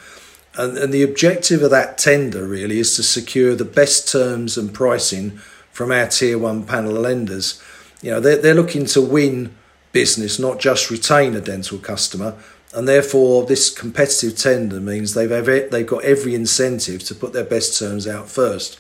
And, 0.58 0.78
and 0.78 0.94
the 0.94 1.04
objective 1.04 1.62
of 1.62 1.72
that 1.72 1.98
tender 1.98 2.48
really 2.48 2.80
is 2.80 2.96
to 2.96 3.04
secure 3.04 3.56
the 3.56 3.65
best 3.65 4.12
terms 4.12 4.58
and 4.58 4.74
pricing 4.74 5.32
from 5.72 5.91
our 5.91 6.08
tier 6.08 6.38
one 6.38 6.65
panel 6.65 6.94
lenders. 6.94 7.62
You 8.02 8.12
know, 8.12 8.20
they're, 8.20 8.38
they're 8.38 8.54
looking 8.54 8.86
to 8.88 9.02
win 9.02 9.56
business, 9.91 10.39
not 10.39 10.60
just 10.60 10.89
retain 10.89 11.36
a 11.36 11.41
dental 11.41 11.78
customer. 11.78 12.36
And 12.74 12.88
therefore, 12.88 13.46
this 13.46 13.70
competitive 13.70 14.38
tender 14.38 14.82
means 14.82 15.13
they've, 15.13 15.32
every, 15.32 15.68
they've 15.70 15.88
got 15.88 16.04
every 16.04 16.36
incentive 16.36 17.04
to 17.06 17.15
put 17.15 17.32
their 17.32 17.46
best 17.46 17.80
terms 17.80 18.08
out 18.08 18.30
first. 18.30 18.80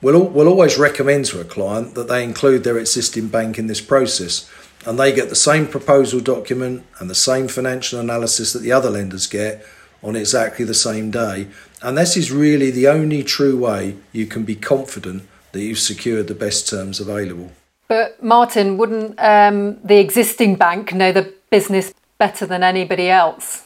We'll, 0.00 0.24
we'll 0.24 0.48
always 0.48 0.78
recommend 0.78 1.24
to 1.26 1.40
a 1.40 1.44
client 1.44 1.94
that 1.94 2.08
they 2.08 2.22
include 2.22 2.62
their 2.62 2.78
existing 2.78 3.28
bank 3.28 3.58
in 3.58 3.66
this 3.66 3.80
process 3.80 4.48
and 4.86 4.98
they 4.98 5.12
get 5.12 5.28
the 5.28 5.34
same 5.34 5.66
proposal 5.66 6.20
document 6.20 6.84
and 6.98 7.10
the 7.10 7.14
same 7.14 7.48
financial 7.48 7.98
analysis 7.98 8.52
that 8.52 8.60
the 8.60 8.72
other 8.72 8.90
lenders 8.90 9.26
get 9.26 9.66
on 10.02 10.14
exactly 10.14 10.64
the 10.64 10.74
same 10.74 11.10
day. 11.10 11.48
And 11.82 11.98
this 11.98 12.16
is 12.16 12.30
really 12.30 12.70
the 12.70 12.86
only 12.86 13.22
true 13.24 13.56
way 13.58 13.96
you 14.12 14.26
can 14.26 14.44
be 14.44 14.54
confident 14.54 15.24
that 15.52 15.62
you've 15.62 15.78
secured 15.78 16.28
the 16.28 16.34
best 16.34 16.68
terms 16.68 17.00
available. 17.00 17.52
But 17.88 18.22
Martin, 18.22 18.76
wouldn't 18.76 19.18
um, 19.18 19.78
the 19.82 19.98
existing 19.98 20.56
bank 20.56 20.92
know 20.92 21.10
the 21.10 21.34
business 21.50 21.92
better 22.18 22.46
than 22.46 22.62
anybody 22.62 23.08
else? 23.08 23.64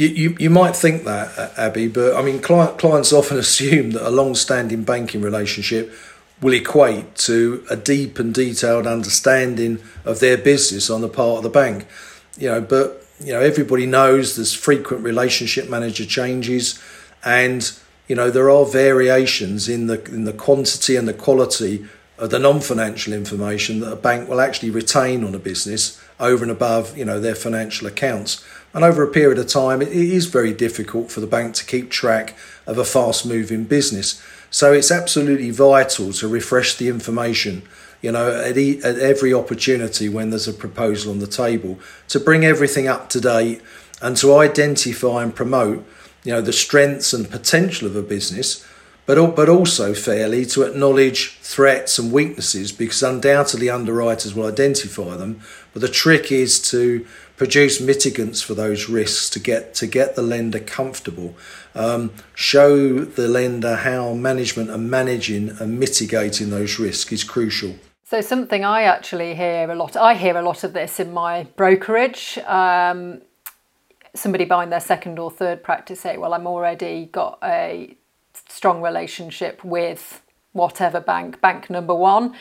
You, 0.00 0.08
you, 0.08 0.36
you 0.40 0.48
might 0.48 0.74
think 0.74 1.04
that, 1.04 1.38
uh, 1.38 1.50
Abi, 1.58 1.86
but 1.86 2.16
I 2.16 2.22
mean, 2.22 2.40
client, 2.40 2.78
clients 2.78 3.12
often 3.12 3.36
assume 3.46 3.90
that 3.90 4.08
a 4.08 4.08
long 4.08 4.34
standing 4.34 4.82
banking 4.82 5.20
relationship 5.20 5.92
will 6.40 6.54
equate 6.54 7.16
to 7.16 7.62
a 7.68 7.76
deep 7.76 8.18
and 8.18 8.32
detailed 8.32 8.86
understanding 8.86 9.78
of 10.06 10.20
their 10.20 10.38
business 10.38 10.88
on 10.88 11.02
the 11.02 11.08
part 11.10 11.36
of 11.36 11.42
the 11.42 11.50
bank. 11.50 11.86
You 12.38 12.48
know, 12.48 12.60
but 12.62 13.04
you 13.22 13.34
know 13.34 13.40
everybody 13.40 13.84
knows 13.84 14.36
there's 14.36 14.54
frequent 14.54 15.04
relationship 15.04 15.68
manager 15.68 16.06
changes, 16.06 16.82
and 17.22 17.70
you 18.08 18.16
know 18.16 18.30
there 18.30 18.48
are 18.48 18.64
variations 18.64 19.68
in 19.68 19.86
the 19.86 20.02
in 20.06 20.24
the 20.24 20.32
quantity 20.32 20.96
and 20.96 21.06
the 21.06 21.12
quality 21.12 21.84
of 22.16 22.30
the 22.30 22.38
non-financial 22.38 23.12
information 23.12 23.80
that 23.80 23.92
a 23.92 23.96
bank 23.96 24.30
will 24.30 24.40
actually 24.40 24.70
retain 24.70 25.24
on 25.24 25.34
a 25.34 25.38
business 25.38 26.02
over 26.18 26.42
and 26.42 26.50
above 26.50 26.96
you 26.96 27.04
know 27.04 27.20
their 27.20 27.34
financial 27.34 27.86
accounts 27.86 28.42
and 28.72 28.84
over 28.84 29.02
a 29.02 29.08
period 29.10 29.38
of 29.38 29.46
time 29.46 29.82
it 29.82 29.88
is 29.88 30.26
very 30.26 30.52
difficult 30.52 31.10
for 31.10 31.20
the 31.20 31.26
bank 31.26 31.54
to 31.54 31.64
keep 31.64 31.90
track 31.90 32.36
of 32.66 32.78
a 32.78 32.84
fast 32.84 33.26
moving 33.26 33.64
business 33.64 34.22
so 34.50 34.72
it's 34.72 34.90
absolutely 34.90 35.50
vital 35.50 36.12
to 36.12 36.28
refresh 36.28 36.76
the 36.76 36.88
information 36.88 37.62
you 38.00 38.12
know 38.12 38.30
at, 38.42 38.56
e- 38.56 38.82
at 38.82 38.98
every 38.98 39.32
opportunity 39.32 40.08
when 40.08 40.30
there's 40.30 40.48
a 40.48 40.52
proposal 40.52 41.12
on 41.12 41.18
the 41.18 41.26
table 41.26 41.78
to 42.08 42.20
bring 42.20 42.44
everything 42.44 42.86
up 42.86 43.08
to 43.08 43.20
date 43.20 43.60
and 44.02 44.16
to 44.16 44.36
identify 44.36 45.22
and 45.22 45.34
promote 45.34 45.84
you 46.24 46.32
know 46.32 46.40
the 46.40 46.52
strengths 46.52 47.12
and 47.12 47.30
potential 47.30 47.86
of 47.86 47.96
a 47.96 48.02
business 48.02 48.66
but, 49.10 49.34
but 49.34 49.48
also 49.48 49.92
fairly 49.92 50.46
to 50.46 50.62
acknowledge 50.62 51.36
threats 51.38 51.98
and 51.98 52.12
weaknesses 52.12 52.70
because 52.70 53.02
undoubtedly 53.02 53.68
underwriters 53.68 54.36
will 54.36 54.46
identify 54.46 55.16
them. 55.16 55.40
But 55.72 55.82
the 55.82 55.88
trick 55.88 56.30
is 56.30 56.60
to 56.70 57.04
produce 57.40 57.80
mitigants 57.80 58.44
for 58.44 58.52
those 58.52 58.90
risks 58.90 59.30
to 59.30 59.40
get 59.40 59.72
to 59.72 59.86
get 59.86 60.14
the 60.14 60.20
lender 60.20 60.60
comfortable. 60.60 61.34
Um, 61.74 62.12
show 62.34 62.98
the 63.02 63.28
lender 63.28 63.76
how 63.76 64.12
management 64.12 64.68
and 64.68 64.90
managing 64.90 65.48
and 65.58 65.80
mitigating 65.80 66.50
those 66.50 66.78
risks 66.78 67.10
is 67.12 67.24
crucial. 67.24 67.76
So 68.04 68.20
something 68.20 68.62
I 68.62 68.82
actually 68.82 69.34
hear 69.34 69.70
a 69.70 69.74
lot. 69.74 69.96
I 69.96 70.12
hear 70.16 70.36
a 70.36 70.42
lot 70.42 70.64
of 70.64 70.74
this 70.74 71.00
in 71.00 71.14
my 71.14 71.44
brokerage. 71.56 72.36
Um, 72.44 73.22
somebody 74.14 74.44
buying 74.44 74.68
their 74.68 74.86
second 74.94 75.18
or 75.18 75.30
third 75.30 75.62
practice 75.62 76.02
say, 76.02 76.18
"Well, 76.18 76.34
I'm 76.34 76.46
already 76.46 77.06
got 77.06 77.38
a 77.42 77.96
strong 78.50 78.82
relationship 78.82 79.64
with 79.64 80.20
whatever 80.52 81.00
bank, 81.00 81.40
bank 81.40 81.70
number 81.70 81.94
one. 81.94 82.34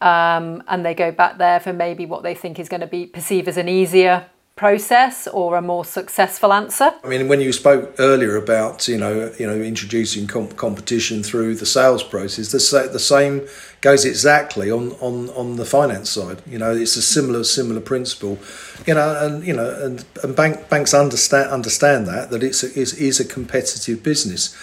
Um, 0.00 0.62
and 0.66 0.84
they 0.84 0.94
go 0.94 1.12
back 1.12 1.38
there 1.38 1.60
for 1.60 1.72
maybe 1.72 2.06
what 2.06 2.22
they 2.22 2.34
think 2.34 2.58
is 2.58 2.68
going 2.68 2.80
to 2.80 2.86
be 2.86 3.06
perceived 3.06 3.48
as 3.48 3.56
an 3.56 3.68
easier 3.68 4.26
process 4.60 5.26
or 5.28 5.56
a 5.56 5.62
more 5.62 5.86
successful 5.86 6.52
answer. 6.52 6.92
I 7.02 7.08
mean, 7.08 7.28
when 7.28 7.40
you 7.40 7.50
spoke 7.50 7.94
earlier 7.98 8.36
about 8.36 8.88
you 8.88 8.98
know 8.98 9.32
you 9.38 9.46
know 9.46 9.54
introducing 9.54 10.26
comp- 10.26 10.56
competition 10.56 11.22
through 11.22 11.54
the 11.54 11.64
sales 11.64 12.02
process, 12.02 12.52
the, 12.52 12.60
sa- 12.60 12.86
the 12.86 12.98
same 12.98 13.48
goes 13.80 14.04
exactly 14.04 14.70
on, 14.70 14.92
on, 15.00 15.30
on 15.30 15.56
the 15.56 15.64
finance 15.64 16.10
side. 16.10 16.42
You 16.46 16.58
know, 16.58 16.72
it's 16.72 16.96
a 16.96 17.02
similar 17.02 17.42
similar 17.44 17.80
principle. 17.80 18.38
You 18.86 18.94
know, 18.94 19.18
and 19.24 19.46
you 19.46 19.54
know, 19.54 19.70
and, 19.82 20.04
and 20.22 20.36
bank, 20.36 20.68
banks 20.68 20.92
understand 20.92 21.50
understand 21.50 22.06
that 22.08 22.30
that 22.30 22.42
it's 22.42 22.62
a, 22.62 22.66
is 22.78 22.92
is 22.94 23.18
a 23.18 23.24
competitive 23.24 24.02
business 24.02 24.54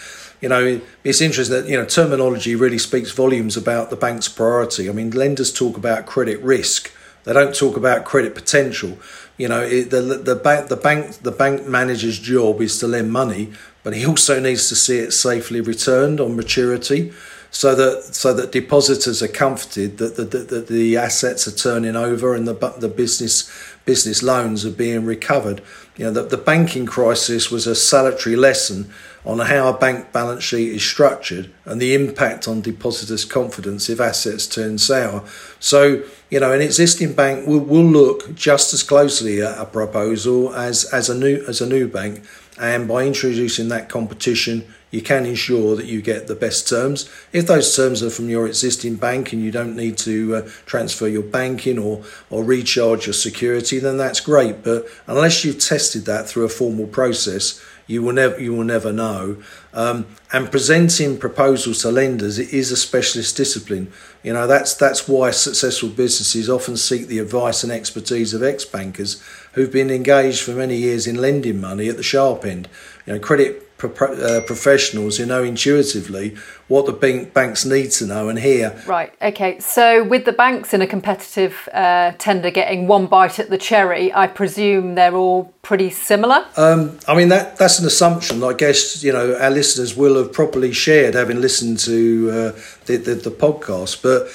you 0.41 0.49
know, 0.49 0.81
it's 1.03 1.21
interesting 1.21 1.63
that, 1.63 1.69
you 1.69 1.77
know, 1.77 1.85
terminology 1.85 2.55
really 2.55 2.77
speaks 2.77 3.11
volumes 3.11 3.57
about 3.57 3.89
the 3.89 3.95
bank's 3.95 4.29
priority. 4.29 4.89
I 4.89 4.93
mean, 4.93 5.11
lenders 5.11 5.51
talk 5.51 5.77
about 5.77 6.05
credit 6.05 6.41
risk. 6.41 6.91
They 7.23 7.33
don't 7.33 7.55
talk 7.55 7.75
about 7.75 8.05
credit 8.05 8.35
potential. 8.35 8.97
You 9.37 9.49
know, 9.49 9.61
it, 9.61 9.89
the, 9.89 10.01
the 10.01 10.35
bank, 10.35 10.69
the 10.69 10.77
bank, 10.77 11.17
the 11.23 11.31
bank 11.31 11.67
manager's 11.67 12.19
job 12.19 12.61
is 12.61 12.79
to 12.79 12.87
lend 12.87 13.11
money, 13.11 13.51
but 13.83 13.93
he 13.93 14.05
also 14.05 14.39
needs 14.39 14.69
to 14.69 14.75
see 14.75 14.99
it 14.99 15.11
safely 15.11 15.61
returned 15.61 16.19
on 16.19 16.35
maturity, 16.35 17.11
so 17.49 17.75
that 17.75 18.03
so 18.13 18.33
that 18.33 18.51
depositors 18.51 19.23
are 19.23 19.27
comforted 19.27 19.97
that 19.97 20.15
the, 20.17 20.23
the, 20.23 20.61
the 20.61 20.97
assets 20.97 21.47
are 21.47 21.55
turning 21.55 21.95
over 21.95 22.35
and 22.35 22.47
the 22.47 22.53
the 22.77 22.89
business 22.89 23.49
business 23.85 24.21
loans 24.21 24.65
are 24.65 24.71
being 24.71 25.05
recovered. 25.05 25.61
You 25.95 26.05
know, 26.05 26.11
the, 26.11 26.23
the 26.23 26.37
banking 26.37 26.85
crisis 26.85 27.49
was 27.49 27.65
a 27.65 27.73
salutary 27.73 28.35
lesson 28.35 28.91
on 29.27 29.39
how 29.39 29.67
a 29.67 29.77
bank 29.77 30.13
balance 30.13 30.41
sheet 30.41 30.71
is 30.71 30.81
structured 30.81 31.51
and 31.65 31.81
the 31.81 31.93
impact 31.93 32.47
on 32.47 32.61
depositors' 32.61 33.25
confidence 33.25 33.89
if 33.89 33.99
assets 33.99 34.47
turn 34.47 34.77
sour. 34.77 35.21
So, 35.59 36.01
you 36.29 36.39
know, 36.39 36.53
an 36.53 36.61
existing 36.61 37.13
bank 37.13 37.45
will, 37.45 37.59
will 37.59 37.83
look 37.83 38.33
just 38.35 38.73
as 38.73 38.83
closely 38.83 39.41
at 39.41 39.57
a 39.59 39.65
proposal 39.65 40.55
as, 40.55 40.85
as 40.93 41.09
a 41.09 41.15
new 41.15 41.43
as 41.45 41.59
a 41.59 41.67
new 41.67 41.89
bank, 41.89 42.23
and 42.57 42.87
by 42.87 43.03
introducing 43.03 43.67
that 43.67 43.89
competition, 43.89 44.65
you 44.91 45.01
can 45.01 45.25
ensure 45.25 45.75
that 45.75 45.87
you 45.87 46.01
get 46.01 46.27
the 46.27 46.35
best 46.35 46.69
terms. 46.69 47.09
If 47.33 47.47
those 47.47 47.75
terms 47.75 48.01
are 48.01 48.09
from 48.09 48.29
your 48.29 48.47
existing 48.47 48.95
bank 48.95 49.33
and 49.33 49.41
you 49.41 49.51
don't 49.51 49.75
need 49.75 49.97
to 49.99 50.37
uh, 50.37 50.41
transfer 50.65 51.07
your 51.07 51.23
banking 51.23 51.77
or, 51.77 52.03
or 52.29 52.45
recharge 52.45 53.07
your 53.07 53.13
security, 53.13 53.79
then 53.79 53.97
that's 53.97 54.21
great. 54.21 54.63
But 54.63 54.87
unless 55.05 55.43
you've 55.43 55.59
tested 55.59 56.05
that 56.05 56.29
through 56.29 56.45
a 56.45 56.49
formal 56.49 56.87
process, 56.87 57.61
you 57.87 58.03
will 58.03 58.13
never 58.13 58.39
you 58.39 58.53
will 58.53 58.63
never 58.63 58.93
know. 58.93 59.41
Um, 59.73 60.05
and 60.31 60.51
presenting 60.51 61.17
proposals 61.17 61.81
to 61.81 61.91
lenders 61.91 62.37
it 62.37 62.53
is 62.53 62.71
a 62.71 62.77
specialist 62.77 63.35
discipline. 63.35 63.91
You 64.23 64.33
know 64.33 64.45
that's 64.45 64.73
that's 64.75 65.07
why 65.07 65.31
successful 65.31 65.89
businesses 65.89 66.49
often 66.49 66.77
seek 66.77 67.07
the 67.07 67.19
advice 67.19 67.63
and 67.63 67.71
expertise 67.71 68.33
of 68.33 68.43
ex 68.43 68.65
bankers 68.65 69.23
who've 69.53 69.71
been 69.71 69.89
engaged 69.89 70.41
for 70.41 70.51
many 70.51 70.75
years 70.75 71.07
in 71.07 71.15
lending 71.15 71.59
money 71.59 71.87
at 71.87 71.97
the 71.97 72.03
sharp 72.03 72.45
end. 72.45 72.67
You 73.05 73.13
know, 73.13 73.19
credit 73.19 73.66
pro- 73.77 74.13
uh, 74.13 74.41
professionals 74.41 75.17
who 75.17 75.25
know 75.25 75.43
intuitively 75.43 76.35
what 76.67 76.85
the 76.85 76.93
bank- 76.93 77.33
banks 77.33 77.65
need 77.65 77.91
to 77.91 78.05
know 78.05 78.29
and 78.29 78.39
hear. 78.39 78.81
Right, 78.85 79.13
okay. 79.21 79.59
So, 79.59 80.03
with 80.03 80.25
the 80.25 80.33
banks 80.33 80.73
in 80.73 80.81
a 80.81 80.87
competitive 80.87 81.69
uh, 81.73 82.13
tender 82.17 82.51
getting 82.51 82.87
one 82.87 83.05
bite 83.05 83.39
at 83.39 83.49
the 83.49 83.57
cherry, 83.57 84.13
I 84.13 84.27
presume 84.27 84.95
they're 84.95 85.15
all 85.15 85.53
pretty 85.61 85.89
similar? 85.89 86.45
Um, 86.55 86.97
I 87.07 87.15
mean, 87.15 87.27
that 87.29 87.57
that's 87.57 87.79
an 87.79 87.85
assumption. 87.85 88.43
I 88.43 88.53
guess, 88.53 89.03
you 89.03 89.11
know, 89.11 89.35
our 89.35 89.51
listeners 89.51 89.95
will 89.95 90.15
have 90.17 90.33
properly 90.33 90.71
shared 90.71 91.13
having 91.13 91.41
listened 91.41 91.79
to 91.79 92.29
uh, 92.31 92.59
the, 92.85 92.97
the, 92.97 93.15
the, 93.15 93.31
podcast, 93.31 94.01
but 94.01 94.31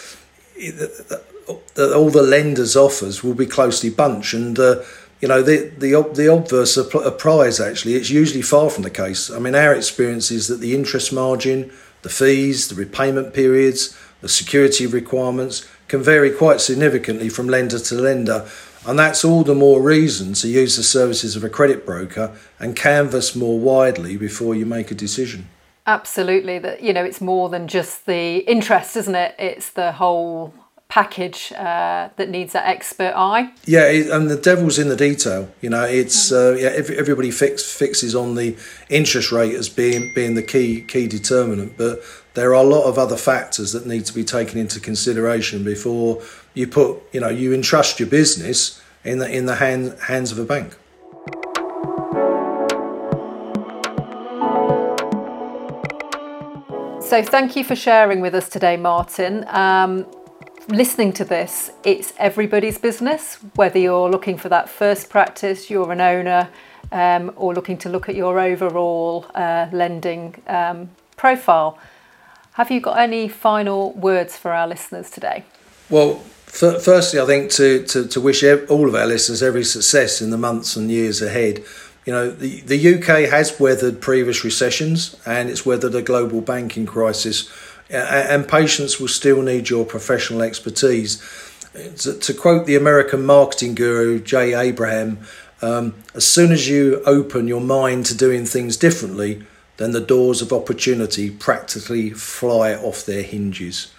all 1.96 2.11
the 2.11 2.22
lenders' 2.22 2.76
offers 2.76 3.24
will 3.24 3.35
be 3.35 3.46
closely 3.46 3.90
bunched 3.90 4.35
and 4.35 4.59
uh, 4.59 4.76
you 5.22 5.28
know, 5.28 5.40
the 5.40 5.70
the 5.78 6.02
the 6.12 6.30
obverse 6.30 6.76
applies. 6.76 7.61
Actually, 7.61 7.94
it's 7.94 8.11
usually 8.11 8.42
far 8.42 8.68
from 8.68 8.82
the 8.82 8.90
case. 8.90 9.30
I 9.30 9.38
mean, 9.38 9.54
our 9.54 9.72
experience 9.72 10.32
is 10.32 10.48
that 10.48 10.61
the 10.61 10.74
interest 10.74 11.12
margin, 11.12 11.70
the 12.02 12.08
fees, 12.08 12.68
the 12.68 12.74
repayment 12.74 13.32
periods, 13.32 13.96
the 14.20 14.28
security 14.28 14.85
requirements 14.85 15.66
can 15.87 16.02
vary 16.02 16.30
quite 16.30 16.61
significantly 16.61 17.28
from 17.28 17.48
lender 17.48 17.78
to 17.78 17.94
lender, 17.94 18.48
and 18.85 18.98
that's 18.98 19.24
all 19.24 19.44
the 19.44 19.54
more 19.54 19.80
reason 19.80 20.32
to 20.35 20.48
use 20.48 20.76
the 20.76 20.82
services 20.82 21.37
of 21.37 21.44
a 21.44 21.48
credit 21.48 21.87
broker 21.87 22.37
and 22.58 22.74
canvass 22.74 23.37
more 23.37 23.61
widely 23.61 24.16
before 24.16 24.56
you 24.56 24.66
make 24.66 24.90
a 24.90 24.94
decision. 24.94 25.48
Absolutely, 25.87 26.58
that 26.58 26.82
you 26.82 26.92
know, 26.92 27.04
it's 27.04 27.20
more 27.20 27.48
than 27.48 27.68
just 27.68 28.06
the 28.06 28.38
interest, 28.38 28.96
isn't 28.96 29.14
it? 29.14 29.37
It's 29.38 29.70
the 29.70 29.92
whole 29.92 30.52
package 30.92 31.50
uh, 31.52 32.11
that 32.16 32.28
needs 32.28 32.52
that 32.52 32.68
expert 32.68 33.14
eye. 33.16 33.50
Yeah, 33.64 33.88
and 34.14 34.31
the 34.31 34.37
devil's 34.37 34.78
in 34.78 34.90
the 34.90 34.96
detail. 34.96 35.50
You 35.62 35.70
know, 35.70 35.85
it's 35.85 36.31
uh, 36.31 36.55
yeah, 36.59 36.68
everybody 36.68 37.31
fix, 37.31 37.72
fixes 37.72 38.14
on 38.14 38.35
the 38.35 38.59
interest 38.90 39.33
rate 39.33 39.55
as 39.55 39.70
being 39.70 40.12
being 40.14 40.35
the 40.35 40.42
key 40.42 40.83
key 40.83 41.09
determinant, 41.09 41.78
but 41.78 42.02
there 42.35 42.50
are 42.50 42.62
a 42.62 42.68
lot 42.68 42.85
of 42.85 42.98
other 42.98 43.16
factors 43.16 43.72
that 43.72 43.87
need 43.87 44.05
to 44.05 44.12
be 44.12 44.22
taken 44.22 44.59
into 44.59 44.78
consideration 44.81 45.64
before 45.64 46.20
you 46.52 46.66
put 46.66 47.00
you 47.11 47.20
know 47.20 47.31
you 47.31 47.55
entrust 47.55 47.98
your 47.98 48.11
business 48.11 48.78
in 49.02 49.18
the 49.18 49.35
in 49.35 49.46
the 49.46 49.55
hand, 49.55 49.96
hands 50.09 50.31
of 50.31 50.38
a 50.38 50.44
bank. 50.44 50.76
So, 57.00 57.22
thank 57.22 57.57
you 57.57 57.64
for 57.64 57.76
sharing 57.76 58.20
with 58.20 58.35
us 58.35 58.50
today, 58.50 58.76
Martin. 58.76 59.46
Um, 59.48 60.07
listening 60.68 61.12
to 61.14 61.25
this, 61.25 61.70
it's 61.85 62.12
everybody's 62.18 62.79
business, 62.79 63.37
whether 63.55 63.79
you're 63.79 64.11
looking 64.11 64.37
for 64.37 64.48
that 64.48 64.68
first 64.68 65.11
practice, 65.11 65.70
you're 65.70 65.92
an 65.92 66.01
owner, 66.01 66.48
um, 66.90 67.33
or 67.37 67.55
looking 67.55 67.79
to 67.79 67.88
look 67.88 68.09
at 68.09 68.14
your 68.14 68.38
overall 68.38 69.27
uh, 69.35 69.68
lending 69.72 70.42
um, 70.46 70.90
profile. 71.16 71.79
Have 72.53 72.70
you 72.70 72.81
got 72.81 72.98
any 72.98 73.29
final 73.29 73.92
words 73.92 74.37
for 74.37 74.53
our 74.53 74.68
listeners 74.68 75.11
today? 75.11 75.44
Well, 75.88 76.22
f- 76.46 76.83
firstly, 76.83 77.18
I 77.20 77.25
think 77.27 77.51
to, 77.53 77.85
to, 77.87 78.07
to 78.07 78.20
wish 78.20 78.44
all 78.44 78.88
of 78.88 78.94
our 78.94 79.07
listeners 79.07 79.42
every 79.42 79.64
success 79.64 80.20
in 80.20 80.31
the 80.31 80.38
months 80.38 80.77
and 80.77 80.90
years 80.90 81.22
ahead. 81.22 81.64
You 82.05 82.12
know, 82.12 82.31
the, 82.31 82.61
the 82.62 82.94
UK 82.96 83.31
has 83.31 83.59
weathered 83.59 84.01
previous 84.01 84.44
recessions 84.44 85.16
and 85.25 85.48
it's 85.48 85.64
weathered 85.64 85.94
a 85.94 86.03
global 86.03 86.40
banking 86.40 86.85
crisis 86.85 87.48
and 87.92 88.48
patients 88.48 88.98
will 88.98 89.09
still 89.09 89.42
need 89.42 89.68
your 89.68 89.85
professional 89.85 90.42
expertise. 90.42 91.22
To 91.98 92.35
quote 92.35 92.66
the 92.66 92.76
American 92.76 93.24
marketing 93.24 93.74
guru 93.74 94.20
Jay 94.20 94.55
Abraham, 94.55 95.18
um, 95.62 95.94
as 96.14 96.26
soon 96.26 96.52
as 96.52 96.68
you 96.68 97.02
open 97.07 97.48
your 97.48 97.61
mind 97.61 98.07
to 98.07 98.16
doing 98.16 98.44
things 98.44 98.76
differently, 98.76 99.46
then 99.76 99.92
the 99.92 100.00
doors 100.00 100.42
of 100.42 100.52
opportunity 100.52 101.31
practically 101.31 102.11
fly 102.11 102.74
off 102.74 103.07
their 103.07 103.22
hinges. 103.22 103.92